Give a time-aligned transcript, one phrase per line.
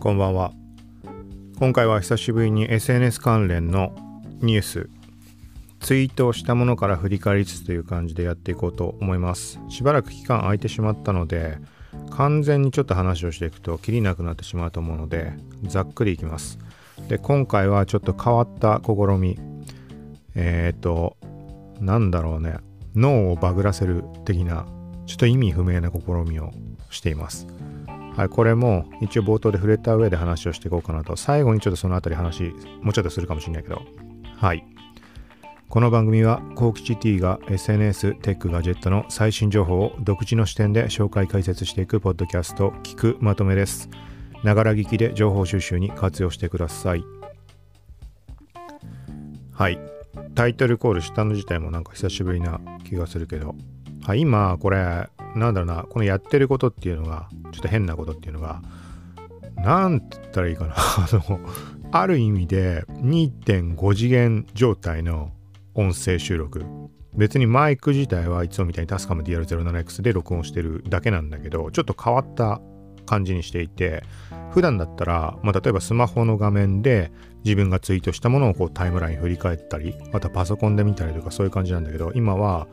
[0.00, 0.52] こんばんは。
[1.58, 3.96] 今回は久しぶりに SNS 関連の
[4.40, 4.90] ニュース
[5.80, 9.58] ツイートをしたものから振り返りつつという感じでやっていこうと思います。
[9.68, 11.58] しばらく期間空いてしまったので
[12.10, 15.32] 完全にちょっと話をしていくときりなくなってしまうと思うので
[15.64, 16.60] ざっくりいきます。
[17.08, 19.36] で今回はちょっと変わった試み。
[20.36, 21.16] えっ、ー、と
[21.80, 22.58] なんだろうね。
[22.94, 24.64] 脳をバグらせる的な
[25.06, 26.52] ちょっと意味不明な試みを
[26.88, 27.48] しています。
[28.18, 31.14] はい、これも一応冒頭で触れた上で話をしていこうかなと。
[31.14, 33.80] 最後にちょっとそのあたり話、もうちょっとするかもしれないけど。
[34.38, 34.64] はい。
[35.68, 43.88] この番組は、コーキチ T が SNS、テック、ガジェットの最新情報を独自の視点で紹介解説していくポッドキャスト、聞くまとめです。
[44.42, 47.04] ながら聞きで情報収集に活用してください。
[49.52, 49.78] はい。
[50.34, 53.54] タイトルコールしたの自体もなんか久しぶりな気がするけど、
[54.02, 58.62] はい、今これなんだろうな、このやってることっていうのが、ちょっと変なことっていうのが、
[59.56, 60.74] なんて言ったらいいかな。
[60.76, 61.40] あの、
[61.90, 65.32] ある意味で2.5次元状態の
[65.74, 66.64] 音声収録。
[67.14, 72.60] 別にマイク自体はいつもみたいにタスカム DR07X で録音してるだけなんだけど、ちょっと変わった
[73.06, 74.04] 感じにしていて、
[74.50, 77.10] 普段だったら、まあ、例えばスマホの画面で
[77.44, 82.68] 自分がツイートしたものをこうタイムライン振り返ったり、またパソコンで見たりとかそういう感じなんだけど、今は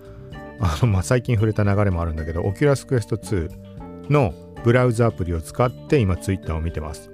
[0.59, 7.11] あの、まあ、最近触れた流れもあるんだけど、Oculus Quest 2のブラウザアプリを使って今 Twitter を見てます。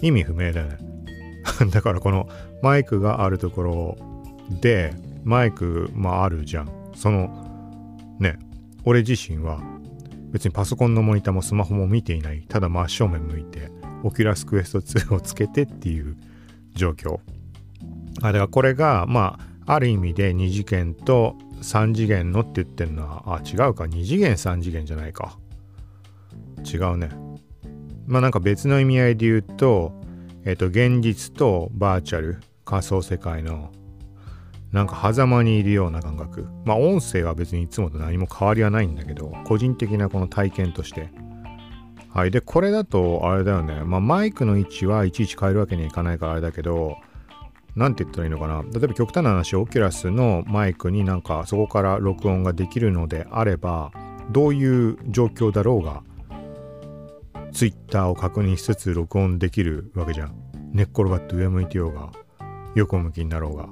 [0.00, 0.78] 意味不明だよね。
[1.70, 2.28] だからこの
[2.62, 3.98] マイクがあるところ
[4.60, 6.70] で、マイク、まああるじゃん。
[6.94, 7.28] その、
[8.18, 8.38] ね、
[8.84, 9.60] 俺自身は
[10.30, 12.44] 別にパソコンのモニターもスマホも見ていない。
[12.48, 13.70] ただ真正面向いて、
[14.02, 16.16] Oculus Quest 2をつけてっていう
[16.74, 17.20] 状況。
[18.22, 23.84] あだからこれが、まあ、ある意味で二次元と3次元のって言ってんのは、あ、違うか。
[23.84, 25.38] 2次元3次元じゃないか。
[26.64, 27.10] 違うね。
[28.06, 29.92] まあなんか別の意味合いで言うと、
[30.44, 33.70] えっ、と、現実とバーチャル、仮想世界の、
[34.72, 36.46] なんか狭間にいるような感覚。
[36.64, 41.10] まあ音声は別にいつもと何も変わりはないんだけど、個人的なこの体験として。
[42.12, 42.30] はい。
[42.30, 43.82] で、これだと、あれだよね。
[43.84, 46.96] まあマイクの位置はいちいち変えるわけにはいかないからあれだけど、
[47.76, 48.62] 何て言ったらいいのかな？
[48.62, 53.92] 例えば極端な話オキュラスのマイクになんかそこから録音ができるのであれば
[54.30, 56.02] どういう状況だろうが
[57.52, 60.34] Twitter を確認しつつ録音できるわけじゃん。
[60.72, 62.12] 寝っ転がって上向いてようが
[62.74, 63.68] 横向きになろうが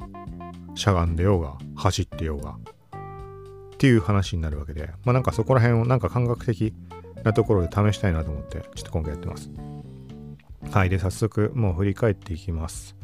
[0.74, 4.90] しゃがんでようが走ってようがっていう話になるわけで。
[5.04, 6.74] まあなんかそこら辺をなんか感覚的
[7.22, 9.50] なところで試したいなと思ってちょっと今回やってます。
[10.72, 12.96] はいで早速もう振り返っていきます。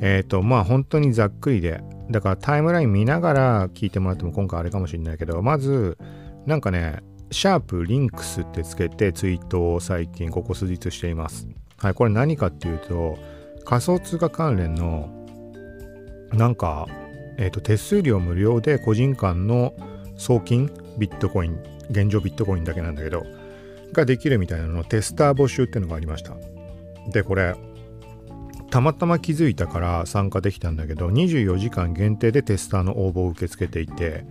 [0.00, 5.98] えっ、ー、と、まあ本当にざっくりで、だからタイムライン見ながら聞いてもらっても今回あれかもしれないけど、まず、
[6.46, 11.48] なんかね、シャープリンクスってつけてツイートを最近ここ数日しています。
[11.78, 13.18] はい、これ何かっていうと、
[13.64, 15.10] 仮想通貨関連の、
[16.32, 16.86] なんか、
[17.38, 19.74] えっ、ー、と、手数料無料で個人間の
[20.16, 21.58] 送金、ビットコイン、
[21.90, 23.26] 現状ビットコインだけなんだけど、
[23.92, 26.34] ができるみたいなののテスター募集っていうのがありました。
[27.10, 27.54] で、これ、
[28.70, 34.24] たまたま気づいたから参加できたんだけど24時間限定でテスターの応募を受け付けていて、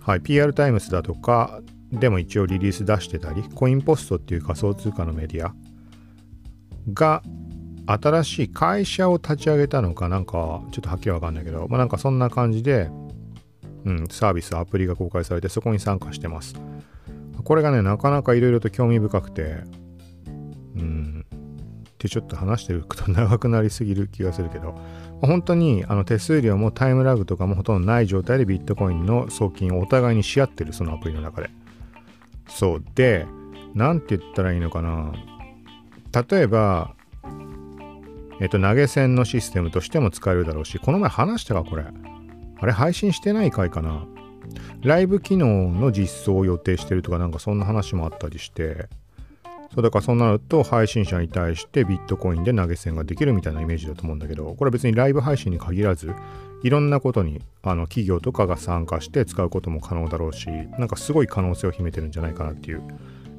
[0.00, 1.60] はい、PR タイムズだとか
[1.92, 5.54] でも一応リリース出してたり CoinPost っていう仮想通貨のメディア
[6.92, 7.22] が
[7.86, 12.88] 新しい会社を立ち上げたのかなんかちょっとはっきりわかんないけどまあなんかそんな感じで、
[13.84, 16.54] うん、サービスアプリが公開されてそこに参加してます。
[17.42, 19.64] これがねなかなかいろいろと興味深くて
[20.76, 21.26] うん
[22.00, 24.74] ってちょっと話してると長くなりすぎる気がするけど、
[25.20, 31.50] 本当にあの手数料もタイムラグとかもほとんどない状態でビットコインの送金をお互いにし合ってる、そのアプリの中で。
[32.48, 32.84] そう。
[32.94, 33.26] で、
[33.74, 35.12] なんて言ったらいいのかな。
[36.30, 36.94] 例えば、
[38.40, 41.84] えっと、投げ銭のシステムとしても使えるだろうし、この前話したか、これ。
[42.58, 44.06] あれ、配信してない回かな。
[44.82, 48.88] ライブ機能の実装を予定してるとか、なんかそんな話もあったりして、
[49.72, 56.12] そうだからそうなると配信者に対してビットコインで投げ銭ができるみたいなイメージだと思うんだけどこれは別にライブ配信に限らず
[56.62, 62.82] いろんなことにあの企業とかが参加して使うことも可能だろうしなんかすごい可能性を秘めてるんじゃないかなっていう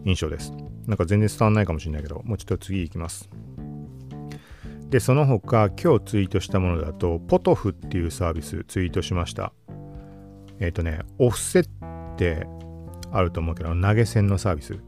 [0.05, 0.53] 印象です。
[0.87, 3.29] なんか全然伝わんないかもしれないけどもうちょっと次行きます。
[4.89, 9.53] でその他今日ツイートしたものだとポトフっていうサービスツイートしました。
[10.59, 11.65] えっ、ー、とねオフセっ
[12.17, 12.47] て
[13.11, 14.79] あると思うけど投げ銭のサービス。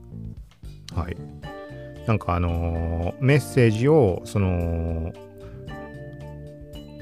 [0.95, 1.17] はい。
[2.07, 5.13] なんかあのー、メッセージを、その、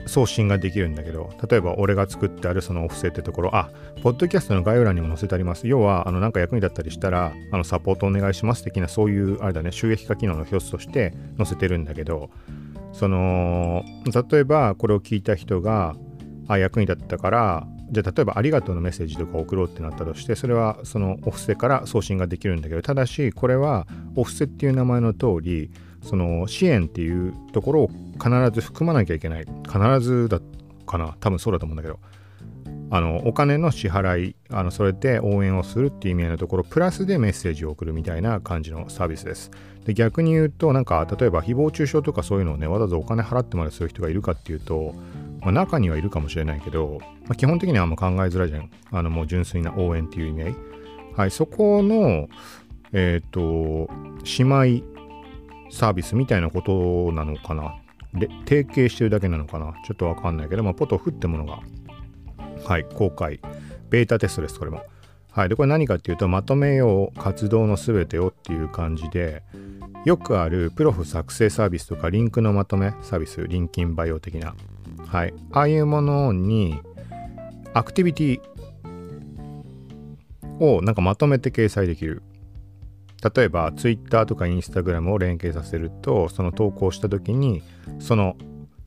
[0.08, 3.70] 送信ができるんだけど、例えば俺が作ってあるそのオフセってところ、あ、
[4.04, 5.68] ポッドキャストの概要欄にも載せてあります。
[5.68, 12.30] 要は、あの、なんか役に立ったりしたら、あの、サポートお願いします的な、そういう、あれだね、収益化機能の一つとして載せてるんだけど、
[12.94, 13.84] その、
[14.32, 15.96] 例えばこれを聞いた人が、
[16.48, 23.86] あ、役に立ったから、じゃあ例えばありがとうのメッセージとか送ろうってなったとしてそれはそのお布施から送信ができるんだけどただしこれは
[24.16, 25.72] お布施っていう名前の通り
[26.04, 29.46] その支援っていうところを必ず含まなきゃいけない。
[29.68, 30.40] 必ずだ
[30.86, 31.16] かな。
[31.20, 32.00] 多分そうだと思うんだけど。
[32.94, 39.50] あのお金の支払いあのそれで応援をするっていう意味合いのところプラスでメッセージを送るみたいな感じのサービスです。
[39.86, 44.94] で逆に言うとなんか例えば誹謗中傷とかそういうのをねわざわざお金払ってまでする人がいるかっていうと、
[45.40, 48.70] まあ、中にはいるかもしれないけど、まあ、基本的にはあんま考えづらいじゃん。
[48.92, 50.56] あのもう純粋な応援っていう意味合い。
[51.16, 52.28] はいそこの
[52.92, 53.90] えっ、ー、と
[54.38, 54.86] 姉妹
[55.72, 57.76] サービスみたいなことなのかな。
[58.14, 59.74] で提携してるだけなのかな。
[59.86, 61.60] ちょっとわかんないけど、まあ、ポトフってものが、
[62.66, 63.40] はい、公開、
[63.90, 64.84] ベータテストです、これも。
[65.32, 69.44] はい、で、これ何かっていうと、まとめよう活動のすべてをっていう感じで、
[70.06, 74.56] よくあるプロフ作成サービスとか、リンクのまとめサービス、リンキンバイオ的な、
[75.08, 76.82] はい、ああいうものに、
[77.74, 78.42] アクティビティ
[80.60, 82.22] をなんかまとめて掲載できる。
[83.36, 87.62] 例えば Twitter とか Instagram を連携させるとその投稿した時に
[88.00, 88.36] その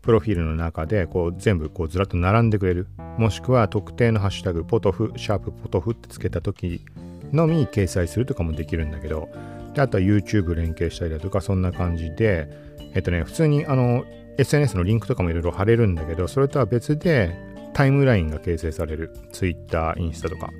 [0.04, 2.86] プロフィールの中でこう全部こうずらっと並んでくれる。
[3.18, 6.84] もしくは特定のハッシュタグポトフシャープポトフってつけた時
[7.32, 9.28] のみ掲載するとかもできるんだけど
[9.72, 12.48] であとは YouTube 連携したりだとかそんな感じで
[12.94, 14.04] えっとね普通にあの
[14.36, 17.34] SNS のリンクとかもいろいろ貼れるんだけどそれとは別で
[17.74, 19.10] タイムラインが形成される。
[19.32, 20.50] Twitter、インスタとか。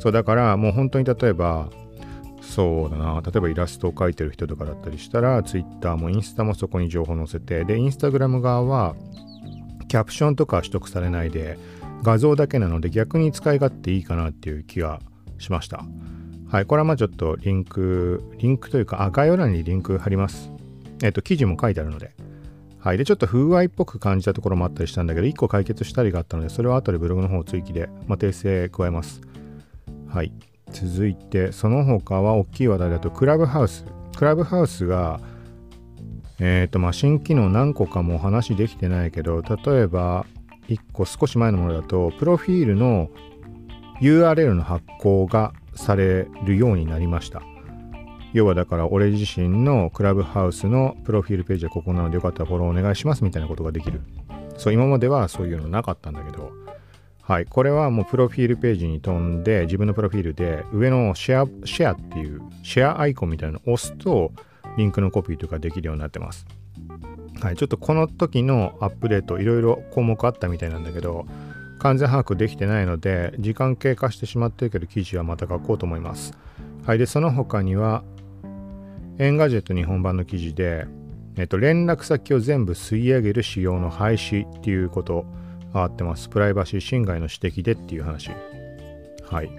[0.00, 1.70] そうだからもう本当に例えば
[2.48, 8.96] そうだな例えばイラストを描いてる人とかだったりしたら Twitter もインスタもそこに情報載せてでインスタグラム側は
[9.88, 11.58] キャプションとか取得されないで
[12.02, 15.00] 画像だけなので逆に使い勝手いいかなっていう気が
[15.38, 15.84] しました
[16.50, 20.50] はいこれはまあちょっとリンクリンクというかあ概要欄にリンク貼ります
[21.02, 22.12] えっ、と記事も書いてあるので
[22.80, 22.98] はい。
[22.98, 29.20] で、ちょっと風合いっぽく感じたところもあったりしたんだけど、1個解決したりがあったので、それは後でブログの方を追記で、まあ、訂正加えます。
[30.08, 30.32] はい。
[30.72, 33.84] 続いてその他は大きい話題だとクラブハウス。
[34.16, 35.20] クラブハウスが
[36.40, 40.26] えっ、ー、とまあ新機能何個かもお話できてないけど例えば
[40.68, 43.10] 1個少し前のものだとプロフィールの
[44.00, 47.42] URL の発行がされるようになりました。
[48.34, 54.02] 要はだから俺自身のクラブハウスのプロフィールページはここなのでよかったらフォローお願いしますみたいなことができる。
[54.58, 56.52] そう今まではそういうのなかったんだけど
[57.28, 64.32] はい、これはもうプロフィールページに飛んで自分のプロフィールで上のシェアシェアっていうシェアアイコンみたいなのを押すと
[64.78, 66.46] リンクのコピーとかできるようになってます。
[67.42, 71.26] はい、ちょっとこの時のアップデートいろいろ項目あったみたいなんだけど
[71.80, 76.32] 完全把握できてないので時間経過してしまってるけど記事はまた書こうと思います。
[76.86, 78.04] はい、でその他には
[79.18, 80.86] Engadget 日本版の記事で、
[81.36, 85.26] えっと、連絡先を全部吸い上げる仕様の廃止っていうこと
[85.72, 86.28] 上がってます。
[86.28, 88.30] プライバシー侵害の指摘でっていう話。
[89.28, 89.50] はい。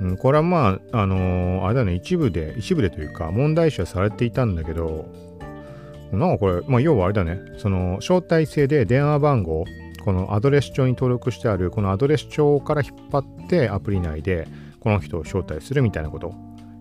[0.00, 5.06] うん、これはまあ、あのー、あれだね、一部で、一部でというか、問題視はされていたんだけど、
[6.12, 9.64] なんかこれ、まあ、要はあれだね、その、招待制で電話番号、
[10.04, 14.48] このアドレス帳に登録してある、このアドレス帳から引っ張ってアプリ内で、
[14.80, 16.34] この人を招待するみたいなことを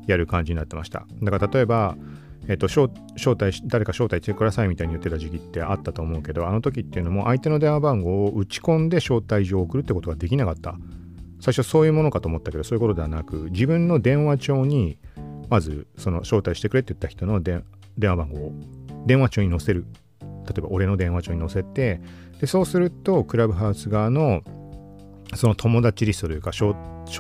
[0.08, 1.06] やる感じになってました。
[1.22, 1.96] だから例えば、
[2.48, 2.90] えっと、招
[3.40, 10.76] 待誰か招待してくださいみたいに言ってた時期ってあったと思うけどあの時っていうのも相手の電話番号を打ち込んで招待状を送るってことができなかった。
[11.40, 14.98] 最初そういうものかと思ったけどそういうことではなく自分の電話帳に
[15.50, 17.66] まずその招待してくれって言った人の電
[18.00, 18.54] 話番号を
[19.06, 19.86] 電話帳に載せる。
[20.22, 22.02] 例えば俺の電話帳に載せて
[22.40, 24.42] でそうするとクラブハウス側の
[25.36, 26.76] その友達リストというか招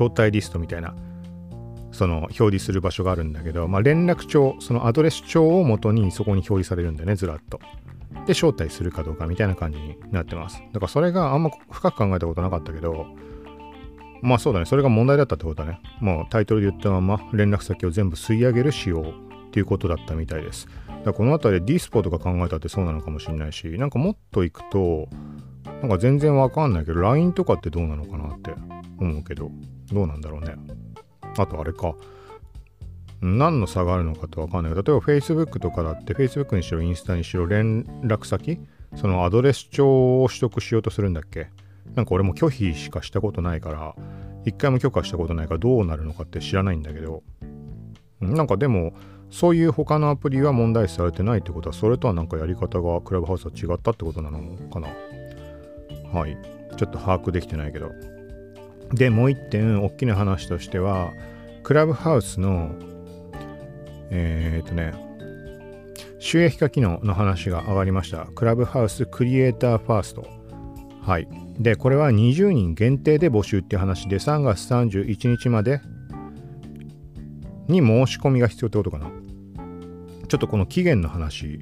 [0.09, 0.93] 待リストみたいな
[1.93, 7.59] その表示する場所があるんだけど、まあ、連絡帳そのアドレス帳を元にそこに表示されるんだよねずらっと。
[8.25, 10.61] で招待するかどうかみたいな感じになってます。
[10.73, 13.05] だからそれがあんま深く考えたことなかったけど
[14.21, 14.65] まあそうだね。
[14.65, 15.81] それが問題だったってことだね。
[15.99, 19.01] もうタイトルで言ったまま連絡先を全部吸い上げる仕様
[19.47, 20.67] っていうことだったみたいです。
[20.87, 25.09] だからこの辺りでディスポとか考えたってそうなのかもしれないしなんかもっといくと
[25.81, 28.51] なんか全然わかんないけど LINE とかってどうなのかなって
[28.97, 29.51] 思うけど
[29.91, 30.55] どうなんだろうね。
[31.37, 31.95] あとあれか。
[33.21, 38.59] 何の差があるのかってわかんないけど、例えば Facebook とかだって Facebook にしろインスタにしろ連絡先
[38.95, 41.47] そのアドレス帳を取得しようとするんだっけ。
[41.95, 43.95] なんか俺も拒否しかしたことないから、
[44.45, 47.23] 一回も許可したことないからどうなるのかって知らないんだけど、
[48.19, 48.93] なんかでも、
[49.29, 54.89] そういう他のアプリは問題視されてないってことはそれとはなんかやり方がクラブハウスは違ったってことなのかな。
[56.11, 56.37] はい。
[56.77, 57.91] ちょっと把握できてないけど。
[58.93, 61.13] でもう一点大きな話としては
[61.63, 62.75] クラブハウスの
[64.11, 64.93] えー、っとね
[66.19, 68.27] 収益化機能の話が上がりました。
[68.27, 70.25] クラブハウスクリエイターファースト。
[71.01, 71.27] はい。
[71.59, 75.81] でこれは20人限定で募集って話で3月31日まで
[77.67, 79.11] に申し込みが必要ってことかな。
[80.29, 81.59] ちょっとこの期限の話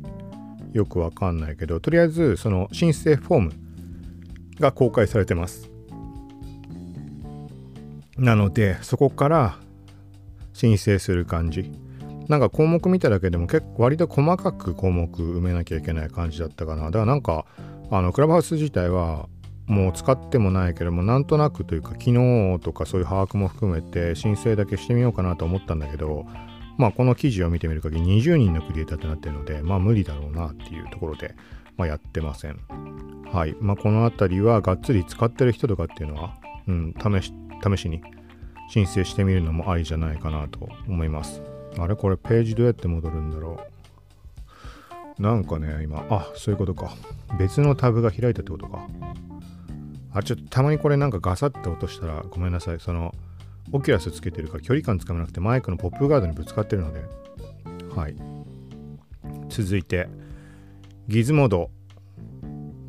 [0.73, 3.51] よくわかんないけどとりあえずその申請フォーム
[4.59, 5.70] が公開されてます。
[8.17, 9.57] なのでそこから
[10.53, 11.71] 申請する感じ。
[12.27, 16.85] なんか項目見ただけでも結構割と細かく項目埋めなきゃいけない感じだったかな。
[16.85, 17.45] だからなんか
[17.89, 19.27] あのクラブハウス自体は
[19.67, 26.25] もう使ってもないけどもなんとなくというか機能とかそういう把握も含めて申請だけしてみようかなと思ったんだけど
[26.77, 31.35] まあこの記事を見てみる限り20人のクリエイターってなってるのでまあ無理だろうなっていうところで、
[31.77, 32.59] まあ、やってません。
[33.31, 33.55] はい。
[33.61, 36.35] まあこの辺りはがっつり使ってる人とかっていうのは
[36.67, 38.01] うん試し試しに
[38.69, 41.41] 申請してみるのもありじゃないかなと思います。
[41.77, 41.95] あれ？
[41.95, 43.59] これページどうやって戻るんだろ
[45.17, 45.21] う？
[45.21, 46.05] なんかね今。
[46.09, 46.93] あそういうことか。
[47.37, 48.87] 別のタブが開いたってことか。
[50.13, 52.79] あ、ちょっとたまにこれなんかガサッて落としたらごめんなさい。
[52.79, 53.13] その、
[53.71, 57.01] オキュラスつけてるから距離感つかめなくてマイクのポップガードにぶつかってるので。
[57.95, 58.15] はい。
[59.49, 60.09] 続いて、
[61.07, 61.71] ギズモード。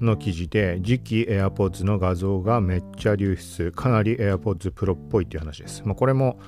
[0.05, 3.73] の記事で次期 AirPods の画像がめっちゃ流出。
[3.73, 5.83] かなり AirPods Pro っぽいっていう話です。
[5.85, 6.39] まあ、これも、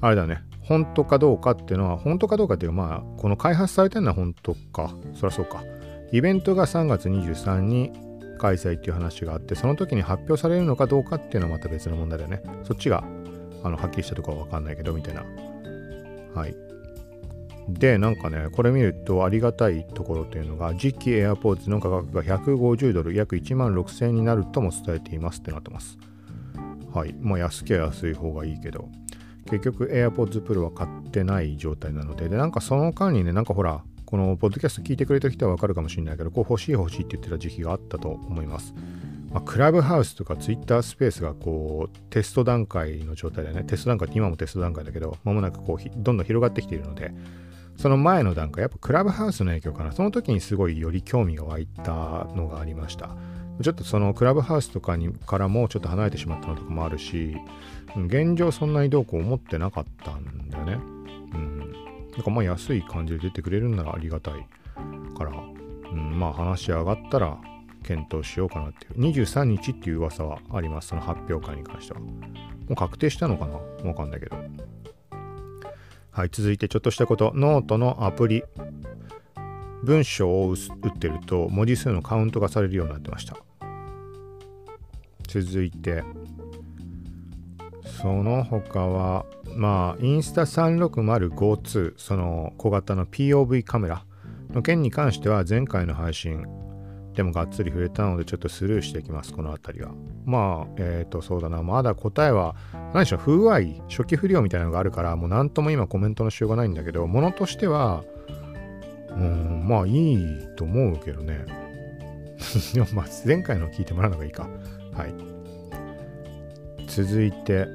[0.00, 0.42] あれだね。
[0.60, 4.94] 本当かどうかっていうのは、本当かどうかっていうか、まあ、この開発されてるのは本当か。
[5.14, 5.62] そりゃそうか。
[6.12, 7.92] イベントが3月23に
[8.38, 13.04] 開催っていう話があってその時に発表されるのかどうかっていうのはまた別の問題だよねそっちが
[13.62, 15.24] あのはっきりしたところは分かんないけどみたいな
[16.34, 16.54] はい
[17.68, 25.98] でなんかねこれ見るとありがたいところというのが次期 AirPods の価格が150ドル約1万6000円になるとも伝えていますってなってます。
[26.92, 27.14] はい。
[27.20, 28.88] まあ安ければ安い方がいいけど。
[29.46, 32.28] 結局 AirPods Pro は買ってない状態なので。
[32.28, 38.74] でなんかその間にねなんかほらこのポッドキャスト聞いてくれた人はわかるかもしれないけど、こう欲しい欲しいって言ってた時期があったと思います。
[39.32, 47.12] まあ、クラブハウスとかツイッタースペースがこうテスト段階の状態でね、テスト段階って今もテスト段階だけど、まもなくこうどんどん広がってきているので、
[47.76, 49.92] その前の段階、やっぱクラブハウスの影響かな。
[49.92, 51.92] その時にすごいより興味が湧いた
[52.34, 53.10] のがありました。
[53.62, 57.36] ちょっとそのクラブハウスとかにからもちょっと離れてしまったのとかもあるし、
[57.96, 60.72] 現状そんなにどうこう思ってなかったんだよね。
[60.74, 61.72] うん。
[62.12, 64.46] なんかまあ安い感じで出てくれるんならありがたい
[65.16, 65.32] から、
[65.92, 67.38] うん、まあ話上がったら
[67.82, 69.00] 検討しようかなっていう。
[69.00, 70.88] 23日っていう噂はあります。
[70.88, 72.00] その発表会に関しては。
[72.00, 72.08] も
[72.70, 73.54] う確定したのかな？
[73.88, 74.36] わかんないけど。
[76.14, 77.32] はい、続いてちょっとしたこと。
[77.34, 78.44] ノートのアプリ。
[79.82, 83.36] 文章を打ってると文字数のカウントがされるようになってました。
[85.26, 86.04] 続いて、
[88.00, 94.04] その他は、まあ、インスタ36052、その小型の POV カメラ
[94.52, 96.46] の件に関しては前回の配信
[97.14, 99.92] でもがっつり触れたのでちょっとスルーしていきます、この辺りは。
[100.24, 102.56] まあ、えっ、ー、と、そうだな、まだ答えは、
[102.92, 108.04] 何でしょう、不具合、初期不良みたいなのがあるから、もう何とも今コメントのしようがないんだけど、ものとしては、
[109.10, 111.44] うん、まあいいと思うけどね。
[112.74, 114.48] でもまあ前回の聞いてもらうのがいいか。
[114.92, 115.14] はい。
[116.88, 117.66] 続いて、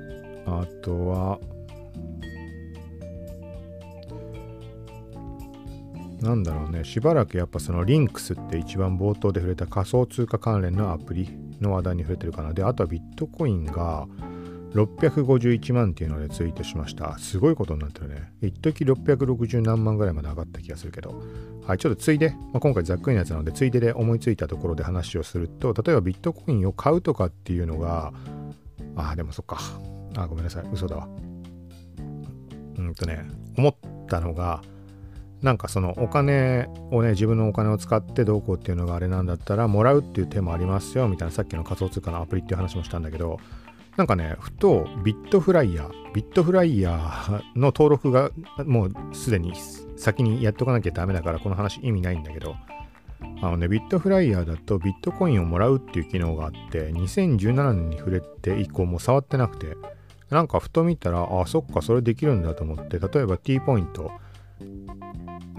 [0.45, 1.39] あとは、
[6.21, 11.29] なんだろうね、しばらくやっぱそのリンクスって一番冒頭で触れた仮想通貨関連のアプリ
[11.61, 12.53] の話題に触れてるかな。
[12.53, 14.07] で、あとはビットコインが
[14.73, 17.17] 651万っていうのでツイートしました。
[17.17, 18.31] すごいことになってるね。
[18.41, 21.21] 一時660何万ぐらいまで上がった気がするけど。
[21.65, 28.11] はい、ちょっとついで、まあ、今回ざっくりなやつなので、ついでで思いついたところで話をすると、例えばビットコインを買うとかっていうのが、
[28.95, 29.59] ああ、でもそっか。
[30.15, 30.65] あ、ごめんなさい。
[30.71, 31.07] 嘘だわ。
[32.77, 33.25] うんとね、
[33.57, 33.75] 思っ
[34.07, 34.61] たのが、
[35.41, 43.39] なんかそのお金をね、自分のお金を使ってどうこうっていうのがあれなんだったら、もらうっていう手もありますよ、みたいなさっきの仮想通貨のアプリっていう話もしたんだけど、
[43.95, 48.31] なんかね、ふとビットフライヤー、ビットフライヤーの登録が
[48.65, 49.53] もうすでに
[49.97, 52.55] 先にやっとかなきゃダメだから、この話意味ないんだけど、
[53.41, 59.77] あのね、ビットフライヤーだとビットコインをもらうっていう機能があって、2017年に触れて以降もう触ってなくて、
[60.29, 64.11] なんかふと見たら、あ、そっか、それできるんだと思って、例えば T ポイント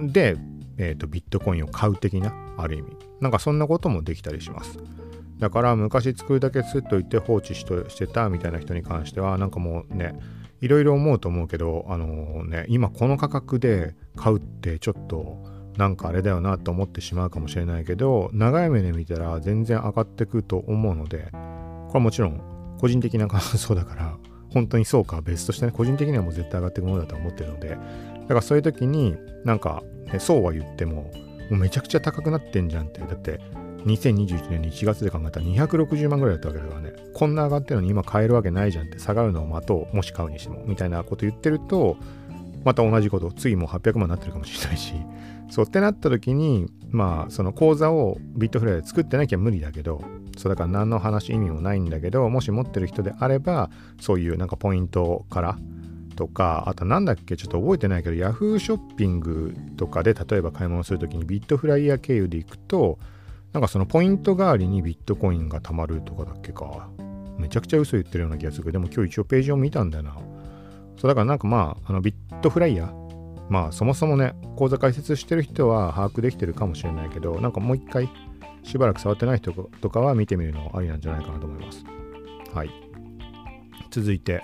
[0.09, 0.37] で、
[0.79, 2.97] えーと、ビットコインを買う的な、ある意味。
[3.21, 4.79] なんかそんなこともできたりします。
[5.39, 10.15] だから昔作るだけ作っといて放置してたみたいな人に関しては、なんかもうね、
[10.61, 15.43] いろいろ思うと思うけどあのね今この価格で買うってちょっと
[15.77, 21.41] なんかあれだよなと思ってしまうかもしれないけど長い目で見たら全然上がってくと思うのでこれ
[21.95, 24.19] はもちろん個人的な感想だから
[24.53, 27.77] 本当にそうか別としてね個人的にはもう絶対上がっていくものだと思ってるのでだ
[28.29, 31.11] からそういう時になんか、ね、そうは言ってもも
[31.53, 33.41] うめちゃくちゃ高くなってんじゃんってだって
[33.85, 36.93] 2021年1月で考えたら260万ぐらいだったわけだからね。
[37.15, 39.97] こんな上がってるのに今買えるわけないじゃんって下がるのを待とう。
[39.97, 40.63] もし買うにしても。
[40.67, 41.97] みたいなこと言ってると
[42.65, 44.95] また同じこと次も800万になってるかもしれないし。
[45.51, 50.01] そうってなった時にまあその口座をビットフライで作ってなきゃ無理だけど
[50.39, 53.69] そうだから何の話意味もないんだけどもし持ってる人であれば
[54.01, 55.59] そういうなんかポイントから
[56.15, 63.01] とかあとなんだっけちょっと覚えてないけど Yahoo ショッピングとかで例えば買い物する時にビットフライヤー経由で行くと
[63.53, 66.89] なんかそのポイント代わりにビットコインが貯まるとかだっけか。
[67.39, 68.65] めちゃくちゃ嘘言ってるような気がする。
[68.65, 70.17] けどでも今日一応ページを見たんだよな。
[71.01, 73.01] そうだからなんかまああのビットフライヤー。
[73.49, 78.09] まあそもそもね口座開設してる人は把握できてるかもしれないけどなんかもう一回
[78.63, 81.83] しばらく触ってない人とかは見てみるのありなんじゃないかなと思います。
[82.55, 82.71] はい。
[83.91, 84.43] 続いて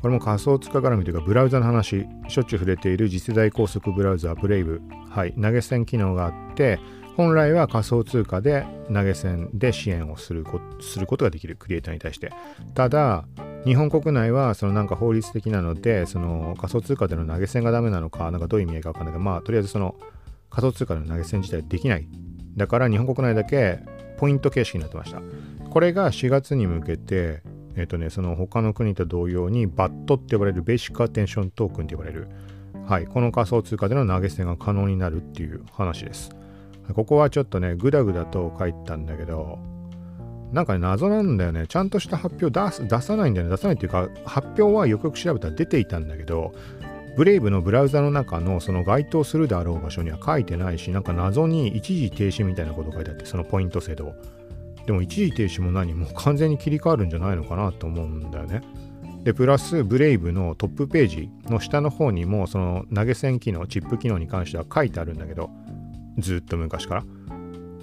[0.00, 4.82] これも仮想通貨絡みというかブラウザの話しょっちゅう触れている次世代高速ブラウザブレイブ。
[5.08, 5.32] はい。
[5.32, 6.78] 投げ銭機能があって
[7.16, 11.56] 本来は仮想通貨で投げ銭で支援をするこすることができる。
[11.56, 12.30] クリエイターに対して。
[12.74, 13.24] ただ
[13.64, 19.96] 日本国内はそのなんか法律的なのでその仮想通貨での投げ銭がダメなのかなんかどういう意味合いか分かんないけどまあとりあえずその
[20.48, 22.08] 仮想通貨での投げ銭自体できない。
[22.56, 23.78] だから日本国内だけ
[24.18, 25.22] ポイント形式になってました。
[25.70, 27.42] これが4月に向けて
[27.76, 32.28] えっ、ー、とねその他の国と同様にバットって呼ばれるベーシックアテンショントークンって呼ばれる。
[32.86, 36.30] はいこの仮想通貨での投げ銭が可能になるっていう話です。
[36.94, 39.58] ここはちょっとねグダグダと書いたんだけど
[40.52, 41.66] なんかね、謎なんだよね。
[41.68, 43.50] ちゃんとした発表出す出さないんだよね。
[43.50, 46.52] 出さないっていうか、発表はよくよく調べたら出ていたんだけど、
[47.16, 54.14] ブレイブのブラウザの中のその該当するであろう場所には書いてないし、なんか謎に一時停止みたいなこと書いてあって、そのポイント制度。
[54.86, 58.62] でも一時停止も何もう完全に切り替わるんじゃないのかなと思うんだよね。
[59.22, 65.50] で、プラス、ブレイブのトップページの下の方にも、その投げ銭機能、チップ機能に関しては書いてあるんだけど、
[66.18, 67.04] ずっと昔から。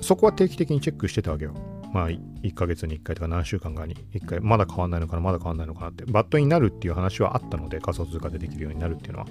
[0.01, 1.53] そこは定期的にチェックしてたわけよ。
[1.93, 9.25] まあ、1ヶ月に1回とか何週間かに1回、まだ変わんないのかな、まだ変わんないのかなって、バットになるっていう話はあったので、仮想通貨でできるようになるっていうのは。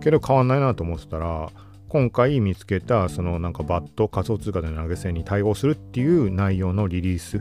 [0.00, 1.50] けど変わんないなと思ってたら、
[1.88, 7.40] 今回見つけた、そのなんかバット、仮想通貨での投げ銭に対応するっていう内容のリリース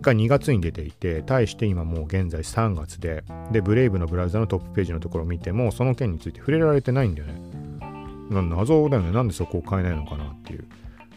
[0.00, 7.34] が2月に出ていて、対して今もう現在3月で、で、ブレイブのブラウザのトップページのところを見ても、その件について触れられてないんだよね。
[8.30, 9.12] 謎だよね。
[9.12, 10.64] なんでそこを変えないのかなっていう。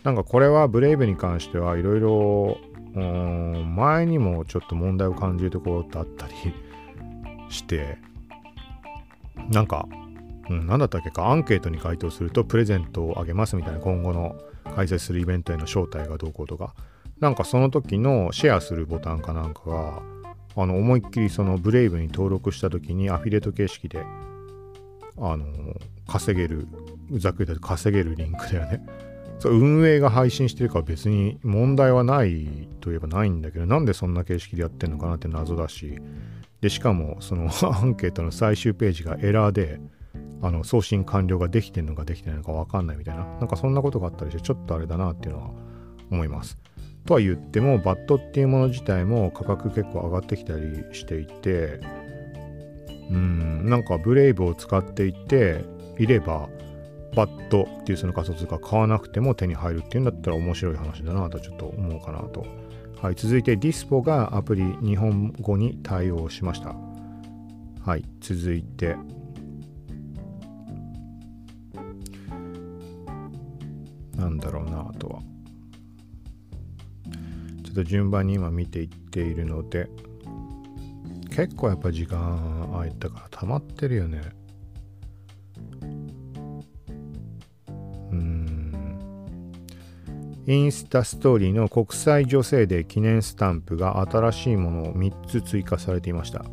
[0.08, 2.58] なんかこれはブレイブに関してはいろいろ
[3.76, 6.34] 前にもちょっと問題を感じるところってあったり
[7.50, 7.98] して
[9.50, 9.86] なんか、
[10.50, 11.12] うん、何だったっけ？
[11.12, 14.38] かアンケートに回答するとプレゼントをあげますみたいな今後の
[14.78, 16.74] 開催するイベントへの招待がどうこうとか。
[17.20, 20.02] なんかその時のシェアするボタンかなんかが
[20.56, 24.06] あの思いっきりそのブレイブに登録した時にアフィリエイト形式で
[25.18, 25.46] あの
[26.08, 26.66] 稼げる
[27.12, 28.86] ざっくり言うと稼げるリンクだよね。
[29.40, 36.00] そ運営が配信してるから別に問題はないといえばないんだけどなんでそんな形式でやってんのかなって謎だし
[36.62, 39.80] でしかもその アンケートの最終ページがエラーで
[40.42, 45.52] あの送信完了ができてんのかできてないのか分かんないみたいななんかそんなことがあったりしてちょっとあれだなっていうのは
[46.12, 46.58] 思います。
[47.06, 51.80] とは言ってもバットっていうもの自体も価格結構上がってきたりしていて
[53.10, 55.64] うんなんかブレイブを使っていて
[55.98, 56.50] いれば
[57.18, 62.46] バットっていうその仮想通貨買わなくても手に入るっていうんだったら面白い話だなとちょっと思うかなと。
[63.02, 66.76] はい、続いてディスポがアプリ日本語に対応しました。
[67.84, 68.96] はい、続いて
[74.16, 75.22] なんだろうなあとは。
[77.64, 79.90] ちょっと順番に今見ていっているので
[81.36, 84.22] 結構やっぱ時間空いたから溜まってるよね。
[90.48, 96.46] インスタストーリーの国際女性デー記念スタンプが新しいものを3つ追加されていました。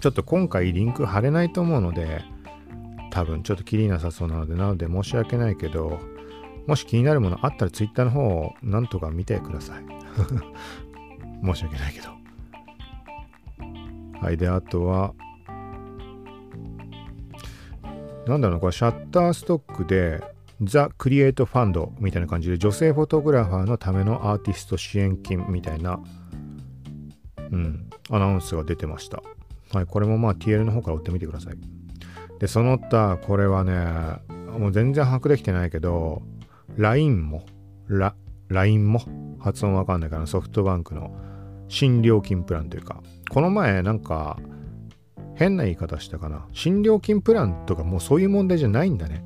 [0.00, 2.22] ちょっと今回リンク貼れないと思うので
[3.10, 5.98] 多分ちょっときりなさそうなのでなので申し訳ないけど
[6.66, 9.84] もし気になるものあったら Twitter の方をなんとか見てください。
[11.42, 12.10] 申し訳ないけど。
[14.20, 15.14] はいであとは
[18.26, 26.00] なんだろうこれシャッターストックでザ・クリエイト・ファンドみたいな感じで女性フォトグラファーのためのアーティスト支援金みたいな、
[27.50, 29.22] うん、アナウンスが出てました。
[29.72, 31.58] はい、これもまあ TL の方から追ってみてください。
[32.38, 33.74] で、その他、これはね、
[34.58, 36.22] もう全然把握できてないけど、
[36.76, 37.44] LINE も、
[38.48, 39.02] LINE も、
[39.38, 41.14] 発音わかんないからソフトバンクの
[41.68, 44.38] 新料金プランというか、この前なんか、
[45.34, 46.46] 変な言い方したかな。
[46.52, 49.22] 新料金プランとかもうそういう問題じゃないんだね。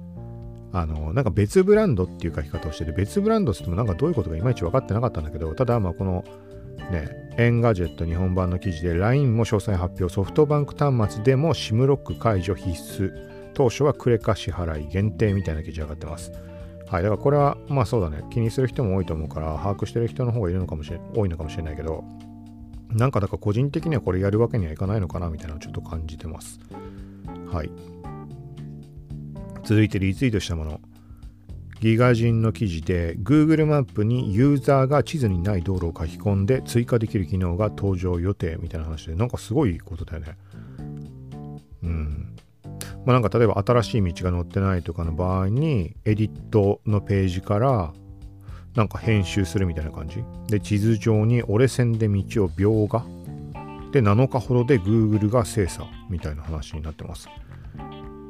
[0.73, 6.25] あの、なんか別ブランドっていう書き方をしてて、別ブランドって言ってもなんかどういうことかいまいち分かってなかったんだけど、ただまあこの
[6.91, 13.13] ね、 Engadget 日本版の記事で LINEMO 詳細発表、ソフトバンク端末でも SIM ロック解除必須、
[13.55, 16.33] 当初はクレカ支払い限定みたいな記事上がってます。
[16.87, 22.05] はい、だからこれはまあそうだね、気にする人も多いと思うから、把握してる人の方がいるのかもしれ多いのかもしれないけど、
[22.91, 26.59] なんかだから個人的にはこれやるわけにはいかないのかなみたいなのをちょっと感じてます。
[27.53, 27.71] はい。
[29.64, 30.81] 続いてリツイートしたもの。
[31.81, 40.37] ギガ人の記事で Google マップにユーザーが地図にない道路を書き込んで追加できる機能が登場予定みたいな話でなんかすごいことだよね。
[41.83, 42.37] うん。
[43.07, 47.94] まあなんか例えば新しい道が載ってないとかの場合にエディットのページから
[48.75, 53.05] なんか編集するみたいな感じで地図上に折れ線で道を描画
[53.90, 57.29] で7日ほどで Google が精査みたいな話になってます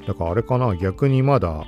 [0.07, 1.65] だからあれかな逆にまだ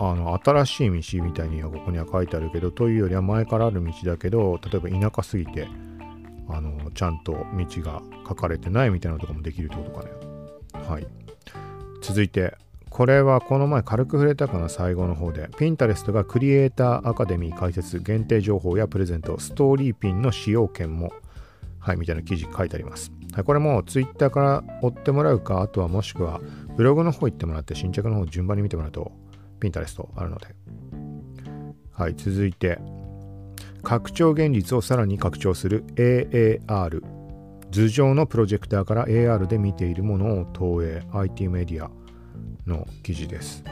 [0.00, 5.66] あの新しい道みたいにはここには書いてあるけどというよりは前からある道だけど例えば田舎すぎて
[6.48, 10.28] あのちゃんと道が書かれてないみたいなとこもできるってことかね
[10.88, 11.06] はい。
[12.00, 12.54] 続いて
[12.88, 15.48] これはこの前軽く触れたかな最後の方で。
[15.48, 21.12] Pinterest がクリエイターアカデミー開設限定情報やプレゼントストーリーピンの使用権も
[21.78, 23.12] はいみたいな記事書いてあります。
[23.34, 26.40] はい、これも Twitter から追ってもらうかあとはもしくは
[26.78, 29.10] ブログの方行ってもらって新着の方順番に見てもらうと
[29.58, 30.46] ピンタレストあるので。
[31.90, 32.78] はい、続いて、
[33.82, 37.02] 拡張現実をさらに拡張する AAR。
[37.72, 41.90] 頭上のプロジェクターから AR で見ているものを投影、IT メディア
[42.64, 43.64] の記事です。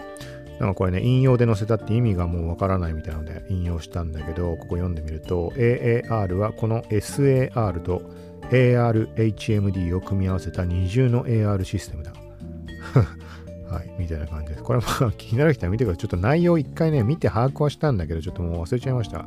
[0.59, 8.03] なんかこれね、引用で載せたって意味がもうわからないみたいなので引用したんだけど、ここ読んでみると、AAR はこの SAR と
[8.51, 12.13] ARHMD を組み合わせた二重の AR システムだ。
[13.71, 14.63] はい、みたいな感じです。
[14.63, 16.01] これまあ 気になる人は見てください。
[16.01, 19.27] ちょっと内容一回ね、見て把握はしたんだけど、ちょっともう忘れちゃいました。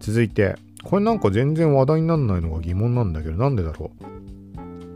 [0.00, 3.90] 続いて、これなんか全然話題にならないのが疑問なんだけど、なんでだろ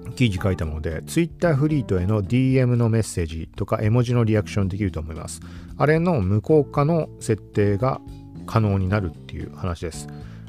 [0.06, 0.12] う？
[0.12, 5.40] 記事書いたもので、Twitter フリートへの DM のメッセージとか絵文字のリアクションできると思います。
[5.78, 8.00] あれの無効化の設定が
[8.46, 10.08] 可能になるっていう話です。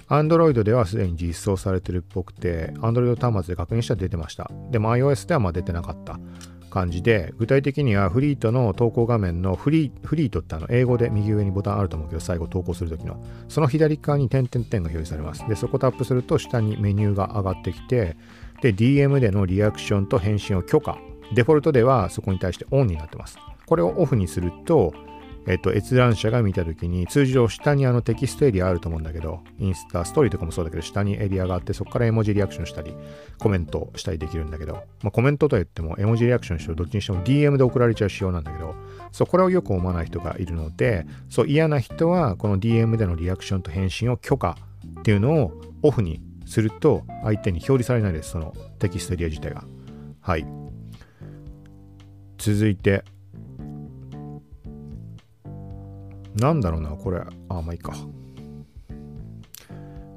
[0.09, 4.51] Android ではすでに実装されてるっぽくて、Android 端末で確認したら出てました。
[4.69, 6.19] でも iOS ではまあ出てなかった。
[6.71, 15.47] 感じで、具体的にはフリートの投稿画面のフリフリートってあの英語で右上にボタンあると思うけど、最後投稿するときの、その左側に点々点が表示されます。
[15.47, 18.17] で、そこタップすると下にメニューが上がってきて、
[18.63, 20.97] で、DM でのリアクションと返信を許可。
[21.33, 23.37] デフォルトではそこに対してオンになってます。
[23.65, 24.93] これをオフにすると、
[25.47, 32.95] えっと、閲覧者が見たときに、通常下にあのテキストエリアあると思うんだけど、インスタ、ストーリーとかもそうだけど、下にエリアがあって、そこから絵文字リアクションしたり、
[33.39, 38.75] コメントしたりできるんだけど、まあ、コメントと言っても、絵文字リアクションしろ、どっちにしても DM で送られちゃう仕様なんだけど、
[39.11, 44.57] そう、これをよく思わない人がいるので、そう、嫌な人は、この DM でのリアクションと返信を許可
[44.99, 49.63] っていうのをオフにすると、相手に表示されないです、そのテキストエリア自体が。
[50.19, 50.45] はい。
[52.37, 53.03] 続いて、
[56.35, 57.19] なんだろうな、これ。
[57.49, 57.93] あ、まあいいか。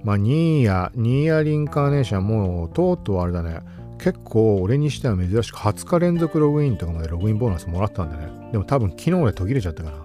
[0.05, 3.61] まあ、ニーヤ、ニーヤリンカーネーションもう、とうとうあれだね。
[3.98, 8.50] 結構俺にしては珍しく20日連続ログインとかまでログインボーナスもらったんでね。
[8.53, 9.96] でも多分昨日で途切れちゃったかな。
[9.96, 10.05] も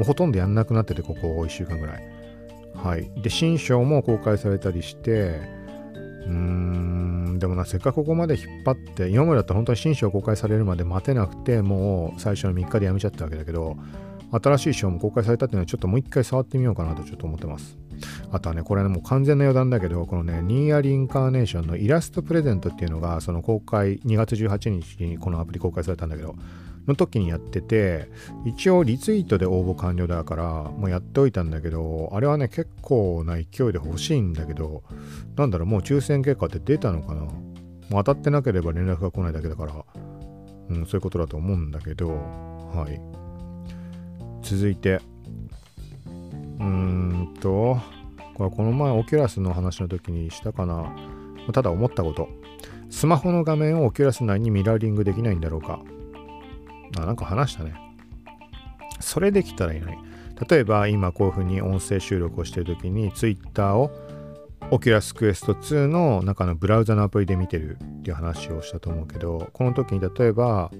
[0.00, 2.02] うほとんどやんなくなってて、ここ1週間ぐらい。
[2.74, 3.10] はい。
[3.22, 5.40] で、新章も公開されたりして、
[6.26, 13.76] うーん、でもな、せっかくここまで引っ張って、今までだったら本当に新章公開されるまで待てなくて、もう最初の3日でやめちゃったわけだけど、
[14.30, 17.78] 新しいショーも公開されたっていうのはちょっともう一回触ってみようかなとちょっと思ってます。
[18.30, 26.36] あとはね、これね、もう完全な余談だけど、このね、ニーアリンカーネーションのイラストプレゼントっていうのが、その公開、2月18日にこのアプリ公開されたんだけど、
[26.86, 28.08] の時にやってて、
[28.46, 34.82] 一応リツイートで応募完了だから、もうやっておいたんだけど、あれはね、結構な勢いで欲しいんだけど、
[35.36, 37.22] なんだろう、もう抽選結果って出たのかな？
[37.22, 39.84] もう当たってなければ連絡が来ないだけだから、
[40.70, 43.00] うん、そういうことだと思うんだけど、はい。
[44.42, 45.00] 続いて、
[46.58, 47.78] うーんと、
[48.34, 50.94] これこの前 Oculus の話の時にしたかな。
[51.52, 52.28] ただ思ったこと。
[52.90, 55.80] スマホの画面を Oculus 内にミラーリングできないんだろうか。
[56.98, 57.74] あ、なんか話したね。
[59.00, 59.98] それできたらいいな。
[60.48, 63.90] 例えば今こういう風に音声収録をしてる時に Twitter を
[64.70, 70.70] Oculus Quest 2の中のブラウザのアプリで見てるっていう話をしたと思うけどこの時に例えば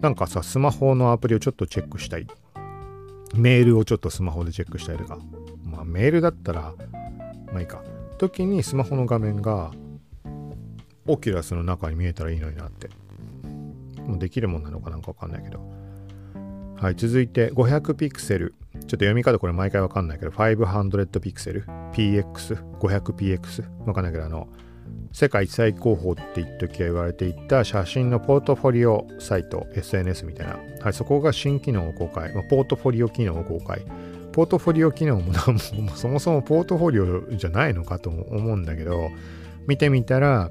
[0.00, 2.26] なんかさスマホのアプリをちょっとチェックしたい
[3.34, 5.18] メールをちょっとスマホでチェックしたいとか。
[5.64, 6.74] まあメールだったら
[7.52, 7.82] まあいいか。
[8.18, 9.72] 時にスマホの画面が
[11.06, 12.90] オキュラスの中に見えたらいいのになって。
[14.06, 15.60] もうできるもんなのかなんかわかんないけど。
[16.76, 18.54] はい続いて500ピクセル。
[18.72, 21.64] ちょっと読み方これ毎回わかんないけど500ピクセル。
[21.92, 24.48] PX500px わかんないけどあの
[25.12, 33.84] 世界最高峰って一時は言われていた写真のポートフォリオサイト SNS みたいな、はい、そこが新機能を公開、まあ、ポートフォリオ機能を公開
[34.32, 39.10] ポートフォリオ機能もそもそもポートフォリオじゃないのかと思うんだけど
[39.66, 40.50] 見てみたら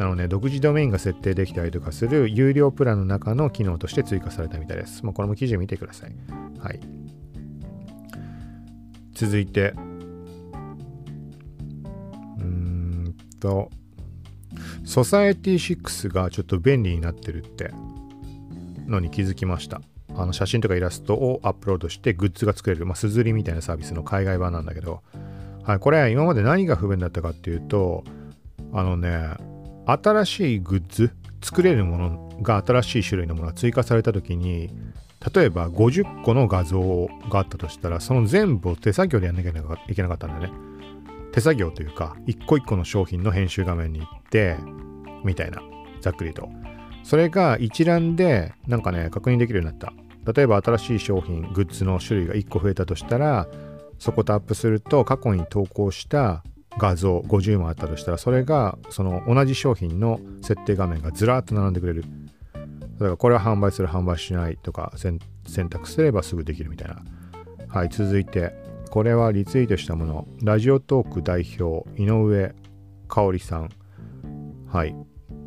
[0.00, 5.04] あのね、独自ドメインが設定できたりとかする有料プランの中の機能として追加されたみたいです。
[5.04, 6.14] まあ、これも記事見てください。
[6.60, 6.80] はい。
[9.12, 9.74] 続いて、
[13.38, 13.70] と、
[14.84, 17.70] ソサエティ6がちょっと便利になってるって
[18.86, 19.80] のに気づきました。
[20.16, 25.02] あの写真とかイラストをアップロードしてグッズが作れる、まあ、すずりみたいなサービスの海外版なんだけど、
[25.62, 28.04] はい、これ今まで何が不便だったかっていうと、
[28.72, 29.36] あのね、
[29.86, 31.10] 新しいグッズ
[31.42, 34.70] 作れるものが新しい種類のものが追加された時に
[35.34, 40.67] 例えば50個の画像があったとしたらその全部を手作業でやんなきゃいけなかったんだよね
[41.38, 44.56] 手作業というか一個一個の商品の編集画面に行って
[45.24, 45.62] みたいな
[46.00, 46.48] ざっくりと。
[47.04, 49.92] それが一覧でなんかね確認できるようになっ
[50.24, 50.32] た。
[50.32, 53.46] 例えば新しい商品グッズの種類が1個増えたとしたら
[53.98, 56.42] そこタップすると過去に投稿した
[56.76, 62.04] 画像50枚あったとしたらそれがその同じ商品の設定画面がずらっと並んでくれる。
[62.52, 62.58] だ
[62.98, 65.20] からこれは販売する販売しないとか選
[65.70, 67.00] 択すればすぐできるみたいな。
[67.68, 70.28] はい続いてこれはリツイートしたもの。
[70.42, 72.54] ラジオトーク代表井上
[73.08, 73.70] 香織さん。
[74.66, 74.94] はい。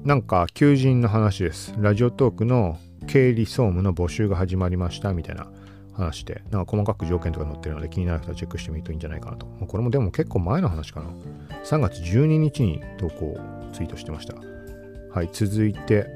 [0.04, 1.74] なんか求人の話です。
[1.78, 2.78] ラジオトークの
[3.08, 5.48] 経理総務の募集が始まりましたみたいな。
[5.94, 9.46] 話で、なんか細かく条件とか載ってるので気になる人はチェックしてみるといいんじゃないかなと。
[9.46, 11.10] これもでも結構前の話かな。
[11.64, 13.38] 3月12日に投稿、
[13.74, 14.36] ツイートしてました。
[15.14, 16.08] はい、続いて、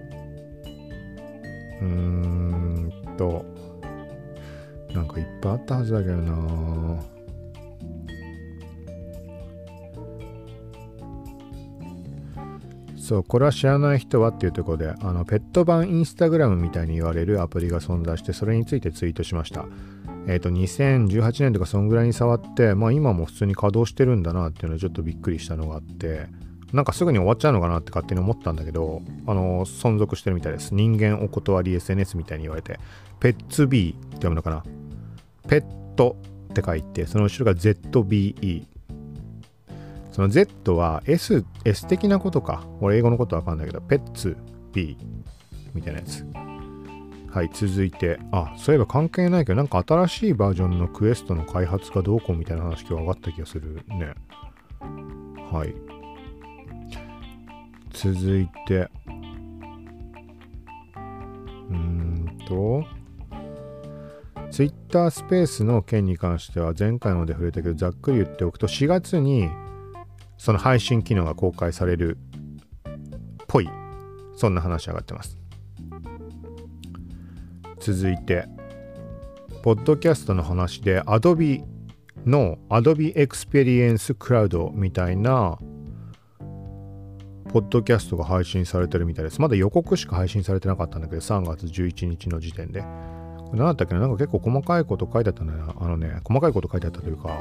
[1.82, 3.46] うーんと、
[4.94, 7.15] なんかいっぱいあったはずだけどな。
[13.06, 19.66] そうこれは知らない人はっていうところであのペット版インスタグラムみたいに言われるアプリが存在してそれについてツイートしました。
[20.26, 26.26] えっ、ー、と2018年とかそんぐらいに触ってまあ今も普通に稼働してるんだなっていうのはちょっとびっくりしたのがあって
[26.74, 30.74] なんかすぐに終わっちゃうのかなって勝手に思ったんだけどあの存続してるみたいです。
[30.74, 32.80] 人間お断り SNS みたいに言われて。
[33.20, 34.64] ペッツ B って読むのかな？
[35.48, 36.18] ペット
[36.50, 38.66] って書いてその後ろが ZBE
[40.16, 42.66] その Z は S、S 的なことか。
[42.80, 44.38] 俺英語のことわかんないけど、ペッツ
[44.72, 44.98] B
[45.74, 46.26] みたいなやつ。
[47.30, 54.14] はい、続いて、あ、そういえば関係ないけど、なんか新しいバージョンのクエストの開発がどうこうみたいな話今日上がった気がするね。
[55.52, 55.76] はい。
[57.92, 58.90] 続いて、
[61.68, 62.86] うーんと、
[64.50, 69.50] Twitter スペースの件に関しては前回ので触れたけどざっくり言っておくと4月に
[70.38, 72.18] その配信機能が公開される
[72.88, 72.92] っ
[73.48, 73.70] ぽい
[74.36, 75.38] そんな話上がってます
[77.80, 78.48] 続いて
[79.64, 81.64] ポッドキャストの話で Adobe
[82.26, 85.58] の Adobe Experience Cloud みたいな
[87.50, 89.40] ポッドキャストが配信されてるみたいです。
[89.40, 92.82] まだ予告しか配信されてなかったんだけど、3月11日の時点で。
[93.54, 94.02] 何だったっけな？
[94.02, 95.74] なんか結構細かいこと書いてあったんだよな。
[95.80, 97.40] あのね、細かいこと書いてあったというか、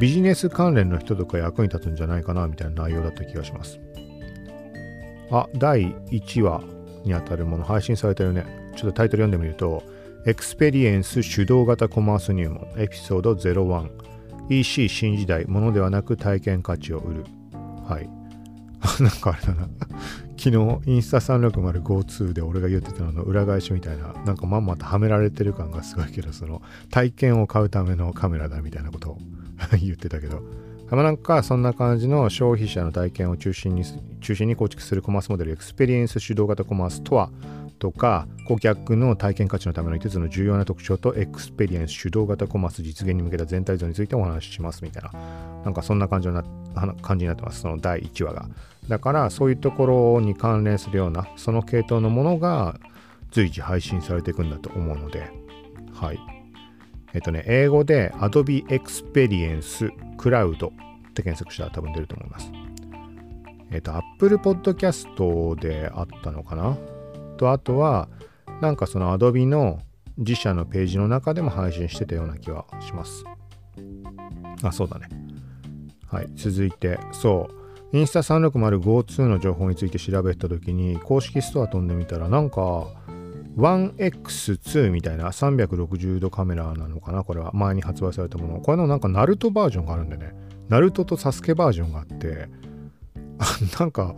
[0.00, 3.80] ビジネス関連の人とか役に立つんじゃないかなみたいな内容だった気がします。
[5.30, 6.62] あ、第1話
[7.04, 8.44] にあたるもの配信されてるね。
[8.76, 9.82] ちょっとタイトル読んでみると、
[10.26, 13.90] エクスペリエンス主導型コマース入門エピソード01
[14.48, 17.24] EC 新時代、ものではなく体験価値を売る。
[17.86, 18.08] はい。
[19.00, 19.68] なんかあれだな。
[20.36, 29.18] 昨日、 Insta360 GO 2で俺が言ってたのの裏返しみたいな、なんかまんまとはめられてる感がすごいけど、その体験を買うためのカメラだみたいなことを
[29.80, 30.42] 言ってたけど、
[30.90, 33.84] まあ、なんかそんな感じの消費者の体験を中心に
[34.20, 37.30] 中心に構築するコマースモデルエクスペリエンス主導型コマースとは
[37.82, 45.10] とか顧客の体験価値のための5つの重要な特徴とエクスペリエンス主導型コマース実現に向けた全体像についてお話ししますみたいな。
[45.64, 46.44] なんかそんな感じな
[47.02, 47.62] 感じになってます。
[47.62, 48.46] その第1話が。
[48.88, 52.78] だからそういうところに関連するようなその系統のものが
[53.32, 55.28] 随時配信されていくんだと思うので。
[55.92, 56.31] はい。
[57.14, 62.50] えっとね、英語で Adobe Experience Cloud って検索したら多分出ると思います。
[63.70, 66.76] えっ、と、Apple Podcast であったのかな？
[67.36, 68.08] と、あとは、
[68.60, 69.80] なんかその Adobe の
[70.18, 73.24] 自社のページの中でも配信してたような気はします。
[74.62, 75.08] あ、そうだね。
[76.06, 77.48] はい、続いて、そ
[77.92, 82.86] う、インスタ 360GO2 の情報について調べた時に、公式ストア飛んでみたら、なんか、
[83.56, 88.60] 1X2 みたいな360度カメラなのかなこれは前に発売されたもの。
[88.60, 90.34] これのなんかナルトバージョンがあるんでね。
[90.68, 92.48] ナルトとサスケバージョンがあって、
[93.78, 94.14] なんか、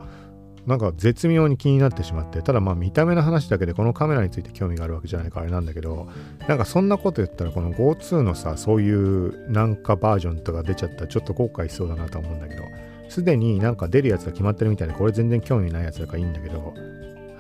[0.67, 6.09] なんか絶妙に気になってしまって、ただまあ見た目の話だけでこのカメラについて興味があるわけじゃないからあれなんだけど、
[6.49, 12.63] なんかそんなこと言ったらこの GO2 のさ、そういうなんかバージョンとか出ちゃったらちょっと後悔しそうだなと思うんだけど、
[13.09, 16.73] すでになんか出るやつが決まってるみたいで、これ全然興味ないやつだからいいんだけど、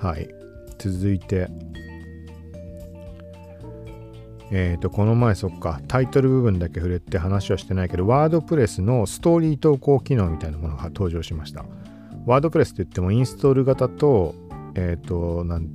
[0.00, 0.43] はい。
[0.78, 1.48] 続いて、
[4.50, 11.64] えっ、ー、と、この前そっか、タイトル部分だけ触れて話はしてないけど、ワードプレスのストーリー投稿機能みたいなものが登場しました。
[12.26, 14.34] ワードプレスって言ってもインストール型と、
[14.74, 15.68] えっ、ー、と、なん、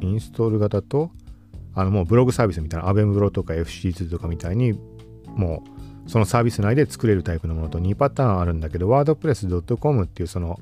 [0.00, 1.10] インストール型と、
[1.74, 4.78] あのもうブログサービスみたいな、アベムブロとか FC2 とかみたいに、
[5.28, 5.62] も
[6.06, 10.58] うそのサービス内で作れるタイプのものと2パターンあるんだけど、ワードプレス .com っていうその、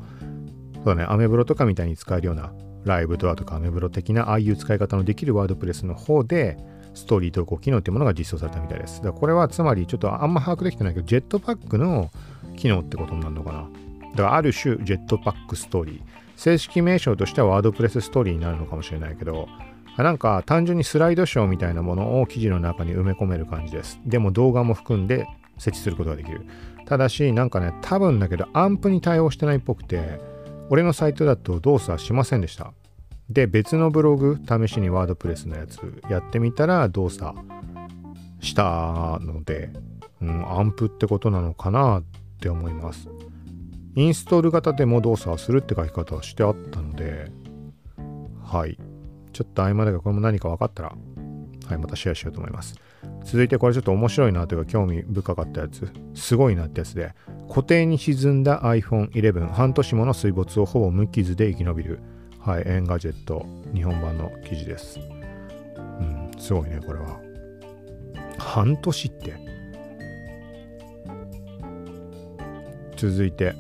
[0.76, 2.52] そうだね、アメブロとかみたいに使えるような
[2.85, 6.57] ライブドアとかアメブロ的なああいう使い方のできる WordPress の方で、
[6.95, 8.97] ストーリー投稿機能っていうものが実装されたみたいです。
[8.97, 12.11] だからこれはつまりちょっとあんま把握できてないけど、 Jetpack の
[12.57, 13.69] 機能ってことになるのかな。
[14.11, 16.01] だからある種 Jetpack ストーリー
[16.37, 19.49] 正式名称としては WordPress ストーリーになるのかもしれないけど
[19.97, 25.27] なんか単純にスライドショーみたいなものを記事の中に埋め込める感じですでも動画も含んで
[25.59, 26.47] 設置することができる
[26.87, 30.21] ただしなんかね多分だけど AMP に対応してないっぽくて
[30.70, 32.72] 俺のサイトだと動作しませんでした
[33.28, 35.78] で別のブログ試しにワードプレスのやつ
[36.09, 37.38] やってみたら動作
[38.40, 39.70] したので、
[40.22, 42.04] うん、アンプってことなのかなっ
[42.40, 43.09] て思います
[43.96, 47.30] インストール型でも動作をするって書き方をしてあったので、
[48.44, 48.78] はい。
[49.33, 50.94] ちょっと合間だけど、これも何か分かったら、
[51.70, 52.74] はい、またシェアしようと思います。
[53.24, 57.14] 続いてこれちょっと面白いなというか興味深かったやつ、すごいなってやつで、
[57.49, 62.00] 湖底に沈んだ iPhone11、半年もの水没をほぼ無傷で生き延びる、
[62.40, 64.98] はい、 Engadget、日本版の記事です。
[64.98, 67.20] うん、すごいね、これは。
[68.38, 69.35] 半年って。
[72.96, 73.54] 続いて、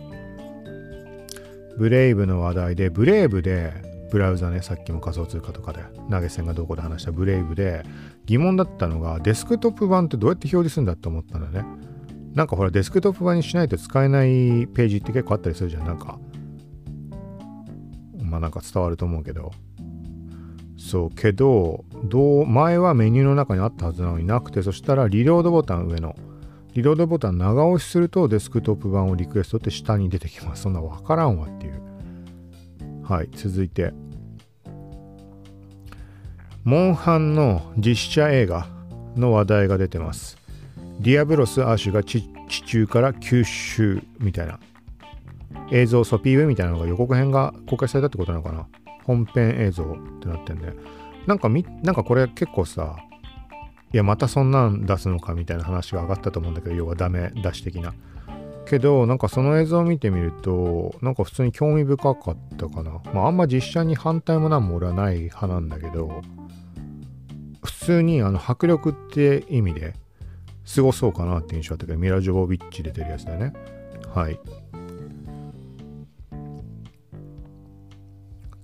[1.78, 3.72] Brave の話題で、 Brave で、
[4.10, 7.84] ブラウザね、さっきも仮想通貨とかで、投げ銭がどこで話した Brave で、
[8.26, 11.66] 疑問だったのが、デスクトップ版ってどうやって表示するんだって思ったんだね。
[12.34, 15.86] なんかほら、デスクトップ版にしないと使えないページって結構あったりするじゃん。
[15.86, 16.18] なんか、
[18.22, 19.50] まあなんか伝わると思うけど。
[20.78, 26.16] そうけど、どう、前はメニューの中にあったはずなのになくて、そしたらリロードボタン上の、
[26.74, 30.62] リロードボタン長押しするとデスクトップ版をリクエストって下に出てきます。
[30.62, 31.89] そんなわからんわっていう。
[33.10, 33.92] はい、続いて。
[36.62, 38.68] モンハンの実写映画
[39.16, 40.38] の話題が出てます。
[41.00, 44.60] ディアブロス・アーシュが地中から吸収みたいな
[45.72, 48.68] 映像ソピーウェイみたいなのが予告編が公開されたってことなのかな
[49.02, 50.72] 本編映像ってなってんで。
[51.26, 52.96] なんかみ、なんかこれ結構さ、
[53.92, 57.92] いやまたそんなん出すのかみたいな話が上がったと思うんだけど要はダメ出し的な
[58.70, 63.02] けどなんかその映像を見てみるとなんか普通に興味深かったかな。
[63.12, 66.22] まああんま実写に反対もなんも俺はない派なんだけど
[67.64, 69.94] 普通にあの迫力って意味で
[70.64, 73.52] すごそうかなって印象あったけどミラ・ジョボビッチ出てるやつだよね。
[74.14, 74.38] はい。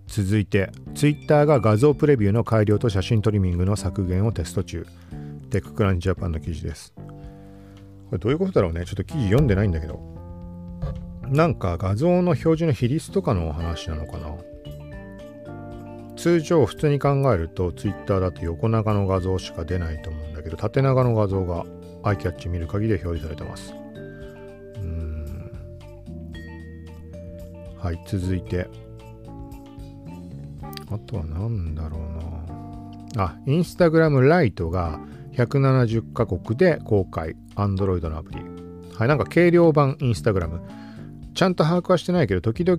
[0.07, 4.87] 続いて Twitter が画像プレビューの改良と写真トリミングの削減をテスト中。
[5.51, 6.95] テッククランチジャパンの記事です。
[8.07, 10.17] これどういうことだろうねちょっと記事読んでないんだけど。
[11.29, 14.33] なんか画像の表示の比率とかのお話なのかな
[16.17, 21.65] 通常普通に考えると Twitter だと横長の画像しか出ないと思うんだけど縦長の画像が
[22.05, 23.75] アイキャッチ見る限りで表示されてます。
[24.77, 25.53] うん。
[27.79, 28.69] はい、続いて。
[30.89, 33.25] あとは何だろうな。
[33.25, 35.01] あ、インスタグラムライトが
[35.33, 37.35] 170カ国で公開。
[37.57, 38.39] Android のアプリ。
[38.95, 40.61] はい、なんか軽量版インスタグラム。
[41.35, 42.79] ちゃんと把握はしてないけど、時々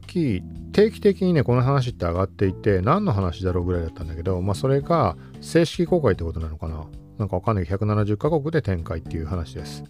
[0.72, 6.86] 定期的にね、この話って上がっていて、何の話だろうぐらいだったんだけど、まあそれが正式公開ってことなのかな。
[7.20, 9.84] なんかわかんないけど、170カ国で展開っていう話です。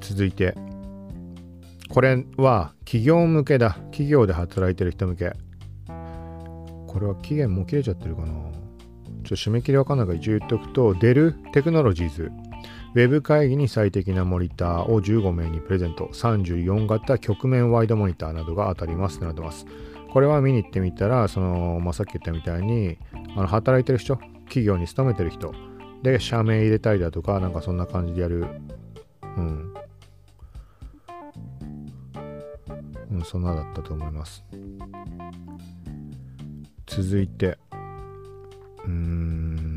[0.00, 0.54] 続いて、
[1.88, 3.78] これは企業向けだ。
[3.90, 5.32] 企業で働いてる人向け。
[6.86, 8.28] これは期限もう切れちゃってるかな。
[8.28, 12.30] ちょっと締め切りわかんないから一応言っておくと、デルテクノロジーズ、
[12.96, 16.06] ウェブ会議に最適なモニターを15名にプレゼント。
[16.14, 19.66] 34型曲面ワイドモニターなどが当たりますってなってます。
[20.10, 22.96] これは見に行ってみたら、その、まあ、さっき言ったみたいに、
[23.36, 24.16] あの働いてる人、
[24.46, 25.52] 企業に勤めてる人
[26.02, 28.46] で社名入れたりだとか、なんかそんな感じでやる。
[29.36, 29.74] うん。
[33.10, 34.42] うん、そんなだったと思います。
[36.86, 37.58] 続いて、
[38.86, 39.75] うーん。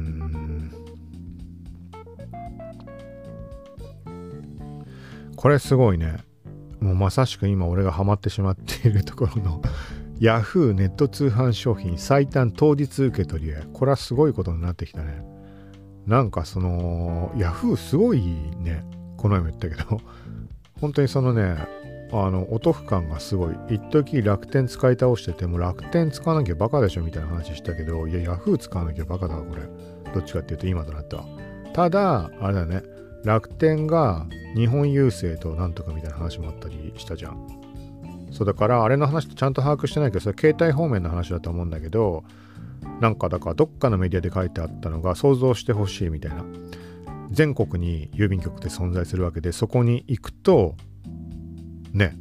[5.40, 6.18] これすごいね。
[6.82, 9.62] もうまさしく今俺がハマってしまっているところの
[10.20, 13.64] Yahoo ネット通販商品最短当日受け取りへ。
[13.72, 15.24] これはすごいことになってきたね。
[16.06, 18.84] なんかその Yahoo すごいね。
[19.16, 20.02] この前も言ったけど、
[20.82, 21.56] 本当にそのね、
[22.12, 23.56] あの、お得感がすごい。
[23.70, 29.62] 一時楽天使い倒してても楽天使わなきゃバカでしょみたいな話したけど、いや、Yahoo 使わなきゃバカだわこれ。
[30.14, 31.24] どっちかっていうと今となった
[31.72, 32.99] ただ、あれだね。
[33.24, 37.60] 楽天が日本郵政となんとかみたいな話もあったりしたじゃん。
[38.32, 42.24] そうだからあれの話ってちゃんと把握してないけどそれ携帯方面の話だと思うんだけど
[43.00, 46.46] なんかだからどっかのメディアで書いてあったのが想像してほしいみたいな
[47.32, 50.76] 全国に郵便局って存在するわけでそこに行くと
[51.92, 52.16] ね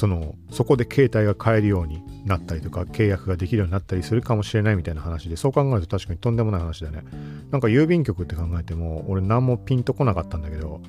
[0.00, 7.02] そのそこで携帯が買えるようになったりとか契約ができるようになったりするかもしれないみたいな話でそう考えると確かにとんでもない話だね。
[7.50, 10.80] なんか郵便局って考えても俺何もピンとこなかったんだけど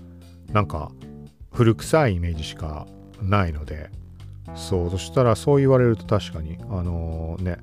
[0.53, 0.93] なんか
[1.51, 2.87] 古臭いイメージしか
[3.21, 3.89] ないので
[4.55, 7.57] そうそしたらそう言われると確かにあのー、ね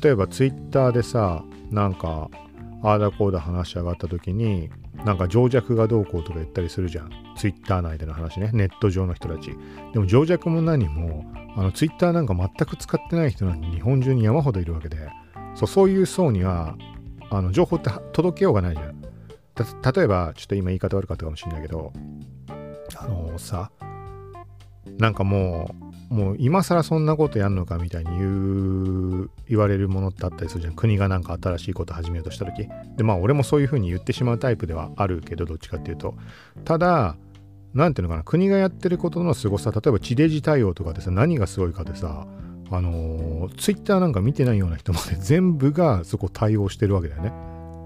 [0.00, 2.30] 例えばツイッターでさなんか
[2.84, 4.70] ああだこうだ話し上がった時に
[5.04, 7.10] なんか情弱がどうこうとか言ったりするじゃん。
[7.36, 8.50] ツイッター内での話ね。
[8.52, 9.50] ネット上の人たち。
[9.92, 11.24] でも情弱も何も
[11.56, 15.08] あのツイッターなんか全く使ってない人なんて日本中に山ほどいるわけで。
[15.54, 16.76] そうそういう層には
[17.30, 18.96] あの情報って届けようがないじゃん。
[19.94, 21.92] 例えばちょっと今言い方悪かったかもしれないけど
[22.98, 23.70] あのー、さ
[24.98, 30.74] なんかもうもう今更そんなことやんのかみたいに言う言われるものってあったりするじゃん。
[30.74, 32.68] 国がなんか新しいこと始めようとした時。
[32.96, 36.14] でまあ俺もそういうふうに言ってしまうタイプではあるけどどっちかっていうと。
[36.64, 37.16] ただ
[37.74, 38.22] 何ていうのかな。
[38.22, 42.26] 国がやってることの凄さ例えば地デジ対応とかでさ何がすごいかでさ
[42.70, 47.32] あのツイッターなんか見てないような人まで 全部がそこ対応してるわけだよね。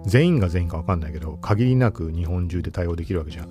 [0.07, 3.49] 全員が全員か分かんないけど限りなく日本中で対応できるわけじゃん。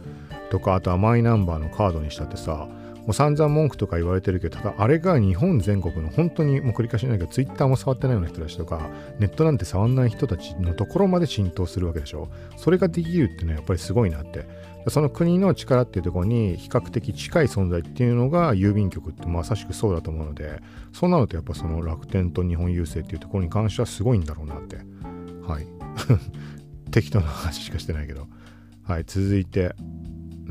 [0.52, 2.68] とかあとはマイナンバーのカードにしたってさ
[3.12, 8.90] う散々文句とか言われてるけど、ただあれが日本全国の本当にもう繰り返しないけど、ツイッターも触ってないような人たちとか、
[9.20, 12.30] ネットなんて触んない人たちのところまで浸透するわけでしょ。
[12.58, 14.46] それができるっていうのはやっぱりすごいなって。
[14.88, 20.62] その国の力っていうところに比較的近い存在っていうのが郵便局ってまさしくそうだと思うので、
[20.94, 24.78] そうなるとやっぱその楽天と日本郵政っていうところに関してはすごいんだろうなって。
[25.48, 25.68] はい。
[26.92, 28.28] 適当な話しかしてないけど。
[28.84, 29.76] はい、続いて、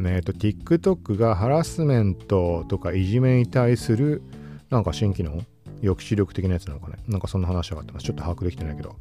[0.07, 4.23] えっ、と、TikTok がハラスメントとかいじめに対する
[4.71, 5.43] なんか新機能？
[5.81, 6.97] 抑止力的なやつなのかね？
[7.07, 8.07] なんかそんな話があってます。
[8.07, 8.97] ちょっと把握できてないけど。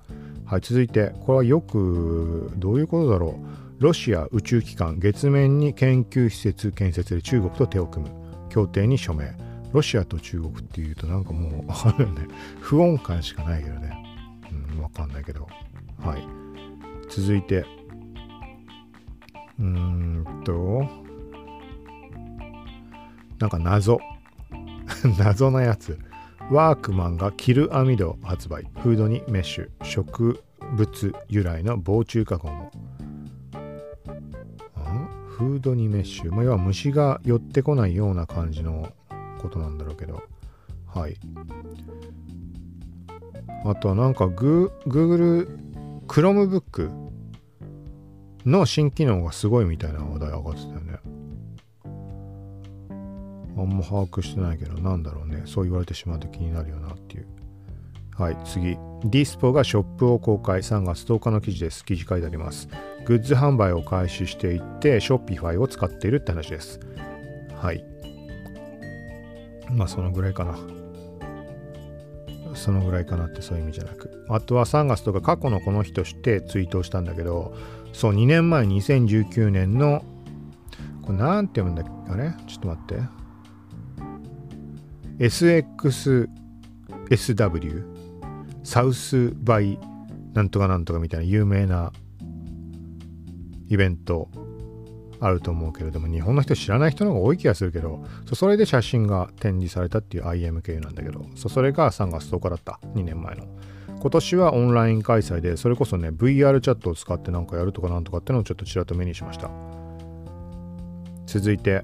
[0.45, 3.39] はい、続いて、これはよく、どういうことだろ
[3.79, 3.83] う？
[3.83, 8.15] ロシア宇宙機関月面に研究施設建設で中国と手を組む
[8.49, 9.37] 協定に署名。
[9.73, 12.27] ロシアと中国っていうとなんかもう、あるよね。
[12.61, 13.91] 不穏感しかないけどね。
[14.75, 15.47] うん、わかんないけど。
[15.99, 16.23] はい。
[17.09, 17.65] 続いて、
[19.59, 20.87] うーんと、
[23.39, 23.99] なんか謎。
[25.19, 25.99] 謎なやつ。
[26.51, 28.63] ワークマンがキルアミド発売。
[28.79, 29.69] フードにメッシュ。
[29.83, 30.41] 植
[30.75, 32.71] 物由来の防虫加工も。
[35.37, 36.33] フードにメッシュ。
[36.33, 38.91] まあ、要は虫が寄ってこないような感じの
[39.39, 40.23] ことなんだろうけど。
[40.87, 41.15] はい。
[43.63, 45.47] あとはなんかグー Google
[46.07, 47.06] Chromebook
[48.45, 50.99] の新機能がすごいみたいな話題上がってたよね。
[53.57, 55.43] あんま把握してないけど、なんだろうね。
[55.45, 57.27] そう言われてしまうと気になるよなっていう。
[58.15, 58.77] はい、次。
[59.03, 60.61] ディスポがショップを公開。
[60.61, 61.83] 3月10日の記事です。
[61.83, 62.67] 記事書いてあります。
[63.05, 66.79] グッズ販売を開始していって、ショッピファイを使っているって話です。
[67.55, 67.83] はい。
[69.71, 70.57] まあ、そのぐらいかな。
[72.55, 74.25] そのぐらいかなってそういう意味じゃなく。
[74.29, 77.55] あとは3月とか過去のこの日としてツイートをしたんだけど、
[77.97, 80.05] そう、2年前、2019年の、
[81.01, 82.31] これなんて読むんだっけあれ？
[82.45, 82.99] ちょっと待って。
[85.25, 87.83] SXSW
[88.63, 89.79] サウスバイ
[90.33, 91.91] なんとかなんとかみたいな有名な
[93.67, 94.29] イベント
[95.19, 103.56] あると思うけれども日本の人知らない人の方が多い気がするけどそれで写真が展示されたっていう IMK なんだけどそれが3月10日だった2年前の。
[103.99, 109.49] 今年はオンライン開催で、それこそね、VR チャットを使ってなんかやるとかなんとかってのをちょっとちらっと目にしました。
[111.27, 111.83] 続いて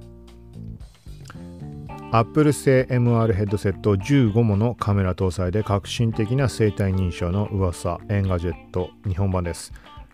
[2.11, 9.73] Apple 製 MR ヘッドセット15ものカメラ搭載で革新的な生体認証の噂 Engadget 日本版です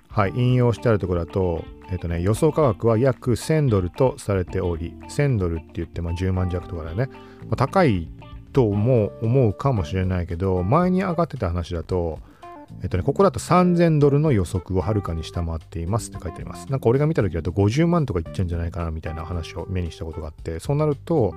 [0.09, 7.09] はい引用してあるところだとえっ、とね予想価格は約1000ドルとされており1000ドルって言ってまあ10万弱とかだよね、
[7.41, 8.07] まあ、高い
[8.51, 12.19] とも思うかもしれないけど前に上がってた話だと
[12.81, 16.67] えっとね、ここだと3000ドルの予測をはるかに下回っていますって書いてあります。
[16.69, 21.33] なんか俺が見た時だと50万とかいっちゃうんじゃないかなみたいな話を目にしたことがあって、そうなると、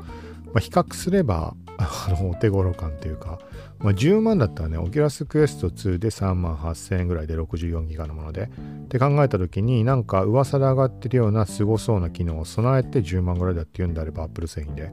[0.47, 3.41] まあ、比較すれば、 あの、お手頃感というか、
[3.79, 8.51] まあ、10万だったらね、 Oculus Quest 2で3万8000円ぐらいで64ギガのもので、
[8.85, 14.93] って考えた時になんか噂で上がってるようなすごそうな機能を備えて10万ぐらいだっていうんであれば、Apple 製品で。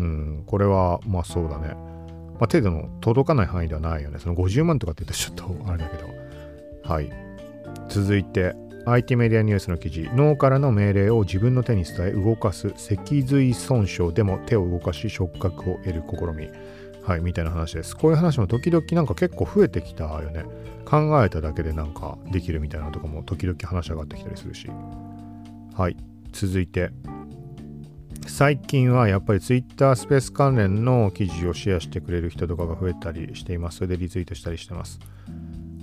[0.00, 1.74] うん、これは、まあそうだね。
[2.40, 4.18] まあ、手の届かない範囲ではないよね。
[4.18, 6.08] その50万とかって言ったらちょっとあれだけど。
[6.82, 7.12] はい。
[7.88, 8.54] 続いて、
[8.86, 16.48] IT メディアニュースの記事、脳からの命令を自分の手に伝え動かす脊髄損傷でも手を動かし触覚を得る試み。
[17.02, 17.94] はい、みたいな話です。
[17.94, 20.44] こういう話も時々なんか結構増えてきたよね。
[20.86, 24.70] 考えただけでなんかできるみたいなとかも時々話し上がってきたりするし。
[25.74, 25.96] はい、
[26.32, 26.90] 続いて、
[28.26, 33.78] 最近はやっぱり Twitter スペース関連の記事をシェアしてくれる人とかが増えたりしています。
[33.78, 34.98] それでリツイートしたりしてます。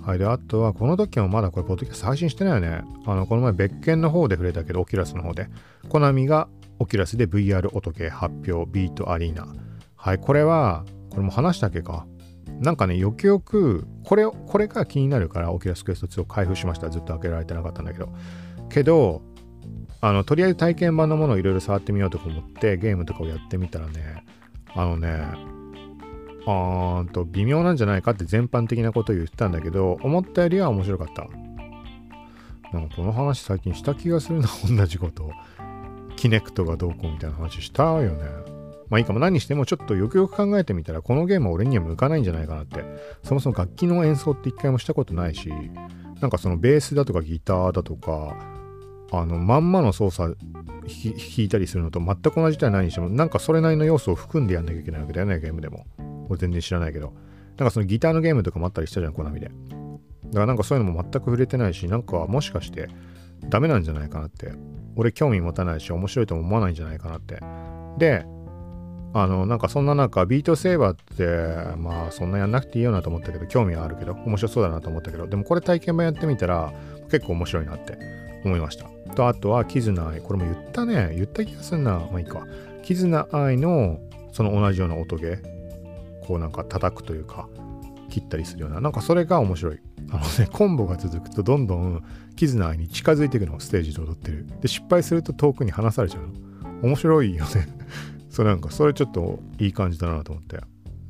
[0.08, 0.18] はい。
[0.18, 2.80] で、あとは、この時もまだこれ、ポッドキャスト配信してないよね。
[3.04, 5.48] あの、この前、別件の方で触れたけど、オキュラスの方で。
[5.88, 9.46] コナミがOculus で VR 音ゲー発表、 Beat Arena。
[9.96, 10.18] はい。
[10.18, 12.06] これは、これも話したっけか。
[12.60, 16.88] なんかね、よくよく、これ、これが気になるから、 Oculus Quest 2を開封しました。
[16.88, 18.08] ずっと開けられてなかったんだけど。
[18.70, 19.22] けど、
[20.00, 24.24] あのとりあえず体験版のものをいろいろ触ってみようとか思ってゲームとかをやってみたらね
[24.74, 25.08] あのね
[26.46, 31.28] あーと微妙なんじゃないかって全般的なことを言ってたんだけど思ったよりは面白かった。
[32.72, 35.32] なんかこの話最近した気がするな同じこと。
[36.16, 38.24] キネクトがどうこうみたいな話したよね。
[38.88, 39.18] まあいいかも。
[39.20, 42.84] 何してもちょっとよくよく考えてみたらこのゲームは俺には向かないんじゃないかなって。
[43.22, 45.50] そもそも楽器の演奏って一回もしたことないし
[46.20, 48.36] なんかそのベースだとかギターだとか
[49.10, 55.86] あのまんまの操作弾いたりするのと全く同じではないにしてもなんかそれなりの要素を含んでやんなきゃいけないわけだよねゲームでも。
[56.28, 57.14] 俺全然知らないけど。
[57.56, 59.50] なんかそのギターのゲームとかもあったりしたじゃんコナミで
[60.26, 62.88] だからなんかそういうのも全く触れてないしなんかもしかして
[63.48, 64.52] ダメなんじゃないかなって。
[64.98, 67.40] 俺興味持たないし面白いとも思わないんじゃないかなって。
[67.98, 68.26] で
[69.14, 76.72] あのなんかそんな中ビートセーバーってまあそんなやんなくていいよなと思ったけど興味はあるけど面白そうだなと思ったけどでもこれ体験版やってみたら
[77.10, 77.96] 結構面白いなって
[78.44, 78.97] 思いました。
[79.18, 81.12] とあとはキズナアイこれも言ったね。
[81.16, 81.98] 言った気がするな。
[82.12, 82.46] まあいいか。
[82.84, 83.98] キズナアイの
[84.32, 85.42] その同じような音ゲ
[86.24, 87.48] こうなんか叩くというか
[88.10, 88.80] 切ったりするような。
[88.80, 89.80] なんかそれが面白い。
[90.10, 92.04] あのねコンボが続くとどんどん
[92.36, 93.58] キズナアイに近づいていくの。
[93.58, 94.46] ステージで踊ってる。
[94.60, 96.88] で失敗すると遠くに離されちゃうの。
[96.88, 97.66] 面白いよね。
[98.30, 100.60] そうなんかそれちょっといい感じだなと思って。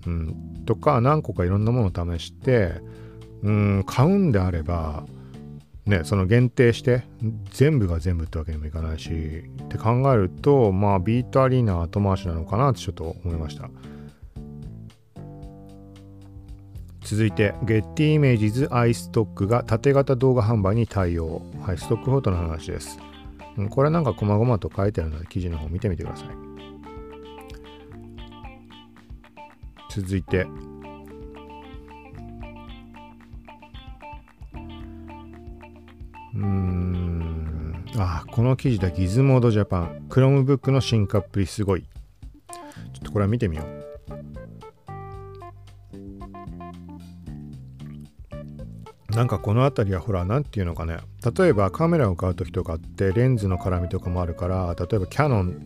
[0.07, 0.63] うん。
[0.65, 2.81] とか何個かいろんなものを試して
[3.43, 5.05] うん買うんであれば
[5.89, 7.03] ね、その限定して
[7.51, 13.71] 全部が全部ってわけにもいかないしって考えるとまあビートアリーナ後回しなのかなってちょっと思いました。
[17.01, 21.41] 続いて Getty Images iStock が縦型動画販売に対応。
[21.63, 22.99] はいストックフォトの話です。
[23.71, 26.29] これなんか細々と書いてあるので記事の方見てみてください。
[29.91, 30.47] 続いて
[36.39, 37.85] うん。
[37.97, 40.07] あ、この記事だ、ギズモードジャパン。
[40.09, 41.83] Chromebook の進化っぷりすごい。
[41.83, 41.89] ちょ
[43.01, 43.79] っとこれは見てみよう。
[49.15, 50.99] なんかこの辺りはほら、何て言うのかね。
[51.37, 55.61] 例えばカメラを買う時とかってレンズの絡みとかもあるから、例えばキャノン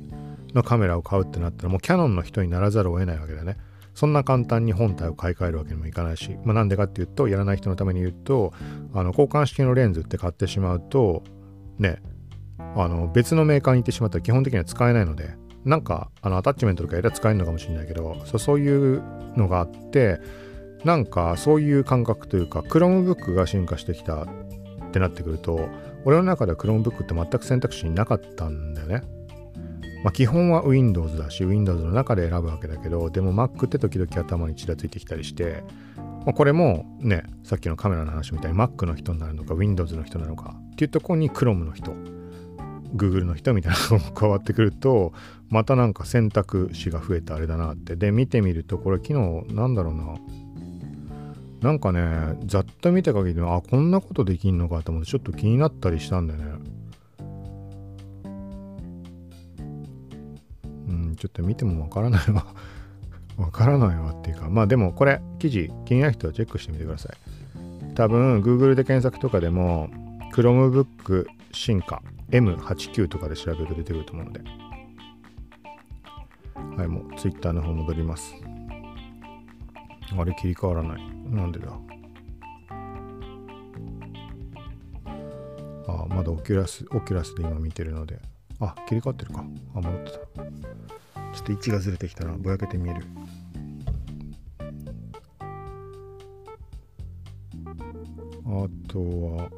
[0.54, 3.58] のカメラを買うってなったらもうキャノンの人にならざるを得ないわけだよね。
[3.94, 8.52] そんな簡単に本体を買い替えるわけにもいかないし、まあ、なんでかっていうとやらない人のために言うと
[8.94, 11.22] あの交換式のレンズって買ってしまうと
[11.78, 12.00] ね
[12.58, 15.34] あの別のメーカーに行ってしまったら基本的には使えないので
[15.64, 19.02] なんかあのアタッチメントとかやれば使えるのかもしれないけどそうそういう
[19.36, 20.20] のがあって
[20.84, 24.26] なんかそういう感覚というか Chromebook が進化してきたっ
[24.90, 25.68] てなってくると
[26.04, 29.02] 俺の中では Chromebook って全く選択肢になかったんだよね。
[30.02, 35.62] まあ、基本は Windows だし Windows の中で選ぶわけだけどでも Mac って時々頭にちらついてきたりして、
[35.96, 41.92] まあ、これもねさっきのカメラの話みたいに Mac の人になるのか Windows の人なのかっていうところに Chrome の人
[42.94, 45.12] Google の人みたいなのも 変わってくると
[45.48, 47.96] またなんか選択肢が増えたあれだなって。
[47.96, 50.14] で見てみるとこれ昨日なんだろうな。
[51.60, 56.71] なんかねざっと見た限りであこんなことできんのかと思ってちょっと気になったりしたんだよね。
[61.16, 62.46] ちょっと見てもわからないわ。
[63.38, 67.94] わからないわっていうかまあでもこれ記事気になる人はチェックしてみてください。
[67.94, 69.88] 多分 Google で検索とかでも
[70.34, 74.40] Chromebook 進化 M89 とかで調べると出てくると思うので。
[76.76, 78.34] はいもう Twitter の方戻ります。
[80.16, 81.02] あれ切り替わらない。
[81.30, 81.72] なんでだ？
[85.88, 88.20] あまだ Oculus Oculus で今見てるので。
[88.60, 89.44] あ切り替わってるか。
[89.74, 90.18] あ戻ってた。
[91.32, 93.06] ちょっと位置がずれてきたらぼやけて見える。
[98.44, 99.50] あとは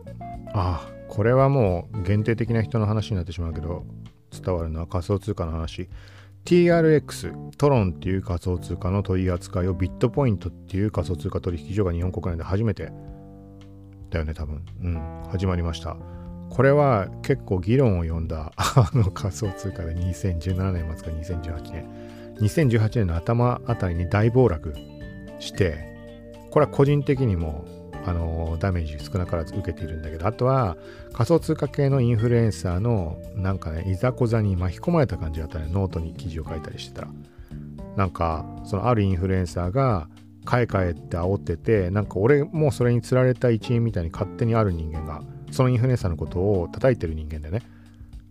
[0.52, 3.84] あこれはもう限定的な人の話になってしまうけど
[4.30, 5.88] 伝わるのは仮想通貨の話。
[6.44, 12.92] TRX トロンっていう仮想通貨の取り扱いをビットポイントっていう仮想通貨取引所が日本国内で初めて
[14.10, 14.62] だよね多分。
[14.82, 15.96] うん始まりました。
[16.54, 21.88] これは結構議論を呼んだ あの仮想通貨で2017年末か2018年。
[22.40, 24.74] 2018年の頭あたりに大暴落
[25.38, 25.78] して
[26.50, 27.64] これは個人的にも
[28.06, 30.76] あのダメージ少なからず受けているんだけどあとは
[31.12, 37.08] 仮想通貨系のインフルエンサーのなんかねいざこざに巻き込まれた感じだったねノートに記事を書いたりしてたら。
[37.96, 40.08] なんかそのあるインフルエンサーが
[40.44, 45.22] 買い替えて煽っててなんか俺もそれにつられた一員みたいに勝手にある人間が
[45.54, 47.62] そのインフルエンサーのことを叩いてる人間でね。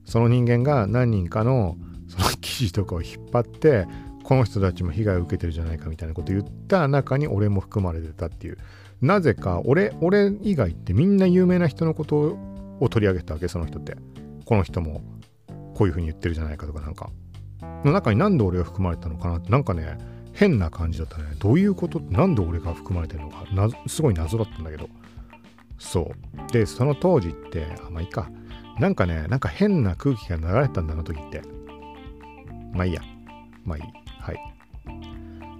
[0.05, 1.77] その人間が何人かの
[2.09, 3.87] その記事とかを引っ張って
[4.23, 8.57] この人たちも被害を受けてるじゃないかみたいなことを言った中に俺も含まれてたっていう。
[9.01, 12.37] なぜか俺俺以外ってみんな有名な人のこと
[12.79, 13.95] を取り上げたわけその人って。
[14.45, 15.01] この人も
[15.73, 17.09] こういう風に言ってるじゃないかとかなんか。
[17.85, 19.49] の中になんで俺が含まれたのかなって。
[19.49, 19.97] なんかね
[20.33, 21.23] 変な感じだったね。
[21.39, 23.45] どういうことってなんで俺が含まれてるのか。
[23.53, 24.89] なすごい謎だったんだけど。
[25.83, 26.51] そう。
[26.51, 28.29] でその当時ってあまあいいか。
[28.79, 31.41] なんかねなんか変な空気が流れたんだあの時って。
[32.71, 33.01] まあいいや。
[33.65, 33.83] まあいい。
[34.19, 34.37] はい。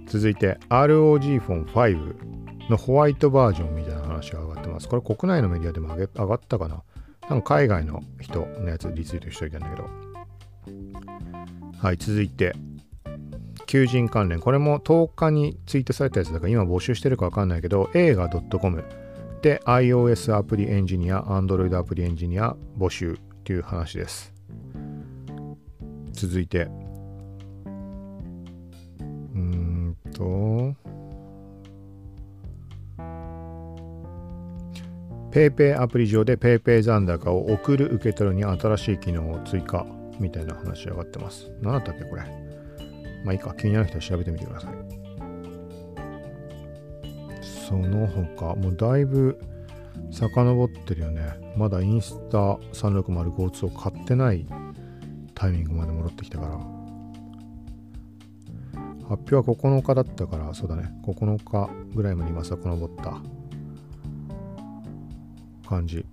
[0.06, 4.88] 続いて ROG フォン5のホワイトバージョンみたいな話が上がってます。
[4.88, 6.82] これ国内のメディアでも上げ上がったかな。
[7.28, 9.88] なんか海外の人のやつリツイートしといたんだけど。
[11.78, 12.54] はい、続いて、
[13.66, 14.40] 求人関連。
[14.40, 18.84] これも10日にツイートされたやつだから今募集してるかわかんないけど、映画 .com
[19.44, 24.32] で iOS アプリエンジニア、Android アプリエンジニア募集っていう話です。
[26.12, 30.74] 続いて、うーんと、
[35.30, 39.84] PayPay アプリ上で PayPay 残高を送る受け取るに新しい機能を追加
[40.18, 41.52] みたいな話上がってます。
[41.60, 42.22] 何だったっけこれ。
[43.26, 45.03] まあいいか、気になる人は調べてみてください。
[47.66, 49.40] その他、もうだいぶ
[50.10, 51.54] 遡ってるよね。
[51.56, 54.46] まだインスタ36052を買ってない
[55.34, 56.58] タイミングまで戻ってきたから。
[59.08, 60.90] 発表は9日だったから、そうだね。
[61.06, 63.20] 9日ぐらいまで今遡った。
[65.68, 66.04] 感じ。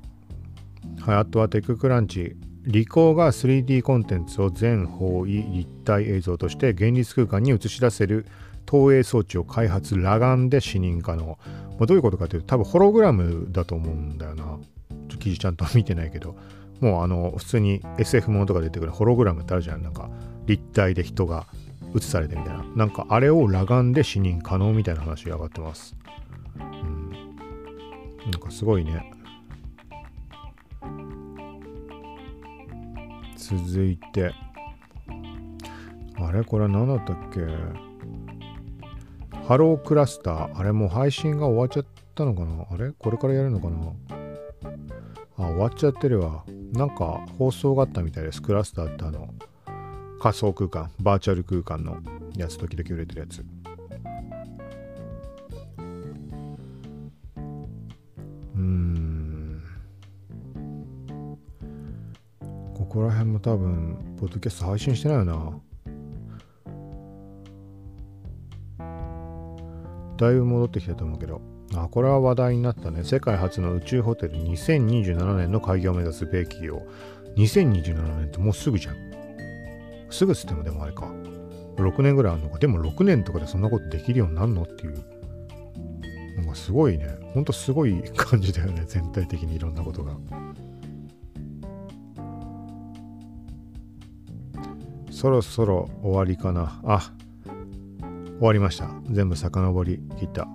[1.02, 2.38] はい、あとはテッククランチ。
[2.64, 8.28] リコーが 3D コンテンツを全方位立体映像として現実空間に映し出せる
[8.72, 11.38] 投影装置を開発裸眼で視認可能。
[11.72, 14.58] まあ、どういうことかというと多分ホログラムだと思うんだよな。
[15.20, 16.38] 記事ちゃんと見てないけど。
[16.80, 19.84] もうあの普通に SF ものとか出てくるホログラムってあるじゃん。
[19.84, 20.10] なんか
[20.46, 21.48] 立体で人が
[21.94, 22.64] 映されてみたいな。
[22.78, 25.94] なんかあれを裸眼で視認可能みたいな話が上がってます。
[26.56, 27.12] うん。
[28.32, 29.12] なんかすごいね。
[33.36, 34.32] 続いて
[36.16, 36.42] あれ？
[36.46, 37.42] これ何だったっけ？
[39.48, 40.58] ハロークラスター。
[40.58, 41.86] あれもう配信が終わっちゃっ
[42.16, 42.66] たのかな？
[42.72, 42.92] あれ？
[42.92, 43.94] これからやるのかな？
[45.38, 46.46] あ終わっちゃってるわ。
[46.72, 48.42] なんか放送があったみたいです。
[48.42, 49.34] クラスターってあの
[50.22, 51.98] 仮想空間バーチャル空間の
[52.38, 53.44] やつ時々売れてるやつ。
[58.56, 59.64] うん。
[62.74, 65.60] ここら辺も多分、ポッドキャスト配信してないよな。
[70.22, 71.42] だいぶ戻ってきたと思うけど。
[71.74, 73.04] あ、これは話題になったね。
[73.04, 76.86] 世界初の宇宙ホテル2027年の開業を目指す米企業。
[77.38, 78.96] 2027年ってもうすぐじゃん。
[80.12, 81.12] すぐっつってもでもあれか。
[81.78, 82.60] 6年ぐらいあるのか。
[82.60, 85.04] でも6年とかでそんなことできるようになるのっていう。
[86.38, 87.08] なんかすごいね。
[87.34, 88.84] ほんとすごい感じだよね。
[88.86, 90.16] 全体的にいろんなことが。
[95.10, 96.80] そろそろ終わりかな。
[96.84, 97.12] あ、
[98.42, 98.90] 終わりました。
[99.12, 100.48] 全部遡り切った。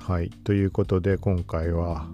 [0.00, 0.30] はい。
[0.30, 2.06] ということで、今回は、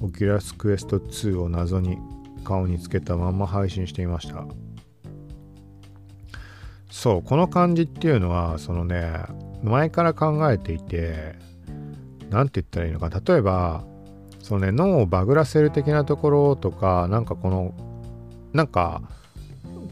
[0.00, 1.98] Oculus Quest 2を謎に
[2.44, 4.46] 顔につけたまんま配信していました。
[6.92, 9.24] そうこの感じっていうのはそのね
[9.64, 11.34] 前から考えていて
[12.30, 13.84] 何て言ったらいいのか例えば
[14.42, 17.74] そのね脳をバグらせる的なところとかなんかこの
[18.52, 19.02] なんか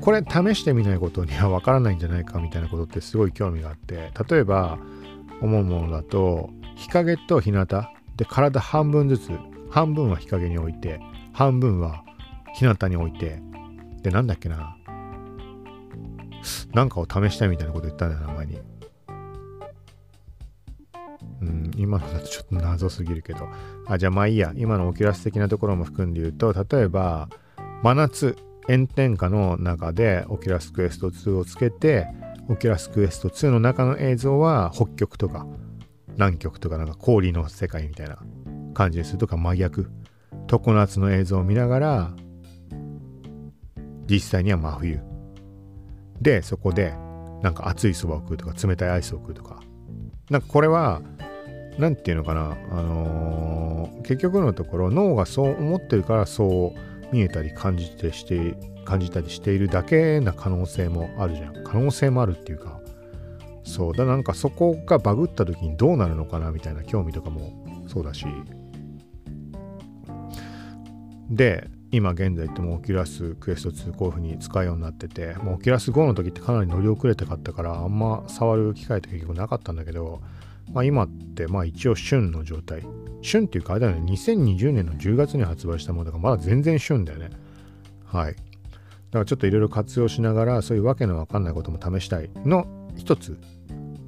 [0.00, 4.78] これ試してみないことにはわからないんじゃないかみたいなことってすごい興味があって例えば
[5.40, 7.66] 思うものだと日陰と日向。
[8.16, 9.30] で体半分ずつ。
[9.70, 10.98] 半分は日陰に置いて
[11.32, 12.02] 半分は
[12.54, 13.42] 日向に置いて。
[14.02, 14.76] でなんだっけな。
[16.72, 18.60] なんかを試したいみたいなこと言ったんだよな前に。
[21.42, 23.48] うん今のだとちょっと謎すぎるけど。
[23.86, 24.52] あじゃあまあいいや。
[24.56, 27.28] 今の Oculus 的なところも含んで言うと例えば
[27.82, 28.36] 真夏。
[28.68, 32.06] 炎天下の中で Oculus Quest 2をつけて
[32.48, 35.46] Oculus Quest 2の中の映像は北極とか
[36.10, 38.18] 南極とかなんか氷の世界みたいな
[38.74, 39.90] 感じにするとか真逆
[40.46, 42.10] 常夏の映像を見ながら
[44.06, 45.00] 実際には真冬
[46.20, 46.94] でそこで
[47.42, 49.60] なんか熱いそばを食うとか冷たいアイスを食うとか。
[50.30, 51.00] なんかこれは
[51.78, 58.54] 何て言うのかなあのー、結局のところ脳がそう思ってるからそう見えたり感じてして
[58.84, 61.64] 感じたりしているだけな可能性もあるじゃん。
[61.64, 62.80] 可能性もあるっていうか。
[63.64, 63.94] そう。
[63.94, 68.26] だなんかそこがバグった時にどうなるのかなみたいな興味とかもそうだし。
[71.30, 80.20] で今現在っても Oculus Quest 2こういう風に使うようになっててもう Oculus Go の時ってかなり乗り遅れて買ったからあんま触る機会って結局なかったんだけど、
[80.72, 82.82] まあ、今ってまあ一応旬の状態。
[83.22, 84.12] 旬っていうかあれだよね。
[84.12, 87.30] 2020年の10月に発売したものだからまだ全然旬だよね。
[88.04, 88.34] はい。
[88.34, 88.40] だ
[89.12, 92.66] からちょっといろいろ活用しながらそういうわけのわかんないことも試したいの
[92.96, 93.38] 一つ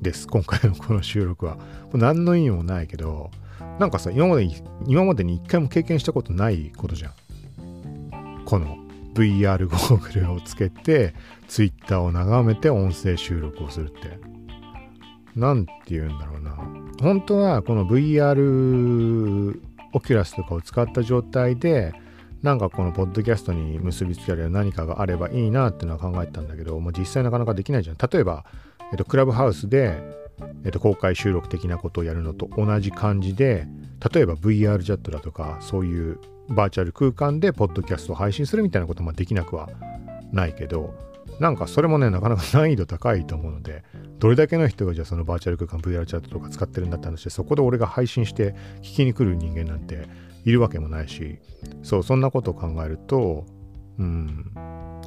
[0.01, 0.27] です。
[0.27, 1.59] 今回のこの収録は。
[1.93, 3.31] 何の意味もないけど
[3.79, 4.49] なんかさ今まで
[4.87, 7.13] 今までに一回も経験したことないことじゃん。
[8.45, 8.79] この
[9.15, 11.15] VR ゴーグルをつけて
[11.49, 14.30] Twitter を眺めて音声収録をするって。
[15.37, 16.57] 何て言うんだろうな。
[17.01, 19.61] 本当はこの VR
[19.93, 21.93] オキュラスとかを使った状態で
[22.43, 27.97] なんかこのポッドキャストに結びつけられる何かがあればいいなっていうのは考えてたんだけどもう実際なかなかできないじゃん。
[27.97, 28.45] 例えば、
[28.93, 30.01] えっと、クラブハウスで、
[30.65, 33.67] えっと、公開収録的なことをやるのと同じ感じで
[34.13, 36.19] 例えば VR チャットだとかそういう
[36.49, 39.69] バーチャル空間でポッドキャストを配信するみたいなこともできなくは
[40.33, 40.95] ないけど
[41.41, 43.83] なんかそれもねなかなか難易度高いと思うので
[44.19, 50.07] どれだけの人がじゃあそのバーチャル空間 VR チャットとか使ってるんだって話でそこで俺が配信して聞きに来る人間なんて
[50.45, 51.39] いるわけもないし
[51.83, 53.47] そうそんなことを考えると
[53.99, 54.53] うん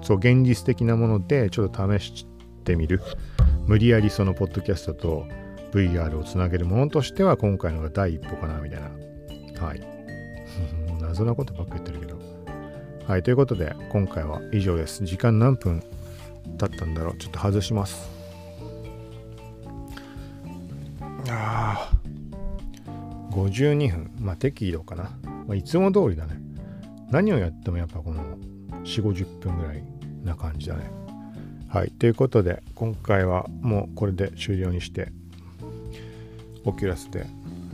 [0.02, 2.26] そう現実的なものでちょっと試し
[2.66, 3.00] てみる
[3.68, 5.28] 無理やりそのポッドキャストと
[5.72, 8.90] VR をつなげるものとしては今回のが第一歩かなみたいな
[9.66, 9.82] はい
[11.00, 12.14] 謎なことばっか言ってるけど。
[13.08, 15.04] はい、ということで、今回は以上です。
[15.04, 15.84] 時間何分
[16.58, 18.10] 経ったんだろうちょっと外します。
[21.30, 21.91] ああ、
[23.32, 24.12] 52分。
[24.20, 25.12] まあ適度かな。
[25.47, 26.39] まあ、いつも通りだね。
[27.10, 28.24] 何をやってもやっぱこの
[28.84, 29.84] 4、50分ぐらい
[30.24, 30.89] な感じだね。
[31.68, 31.91] はい。
[31.91, 35.12] ということで、今回はもうこれで終了にして、
[36.66, 37.26] オキュラスで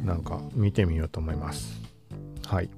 [0.03, 1.79] なんか見てみようと思います。
[2.45, 2.69] はい。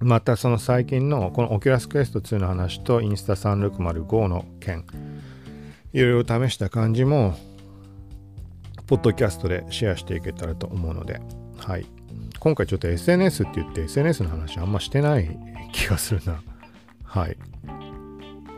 [0.00, 4.84] またその最近のこの Oculus Quest 2の話と Insta360 GO の件
[5.92, 7.36] いろいろ試した感じも
[8.86, 11.20] ポッドキャストでシェアしていけたらと思うので
[11.58, 11.86] はい。
[12.38, 15.36] 今回ちょっと SNS って言って SNS の話あんましてない
[15.72, 16.40] 気がするな。
[17.04, 17.36] はい。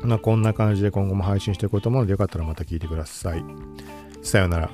[0.02, 3.44] まあこんな感じで今後も配信していこうと思うのでよかったらまた聞いてください。
[4.22, 4.70] さようなら。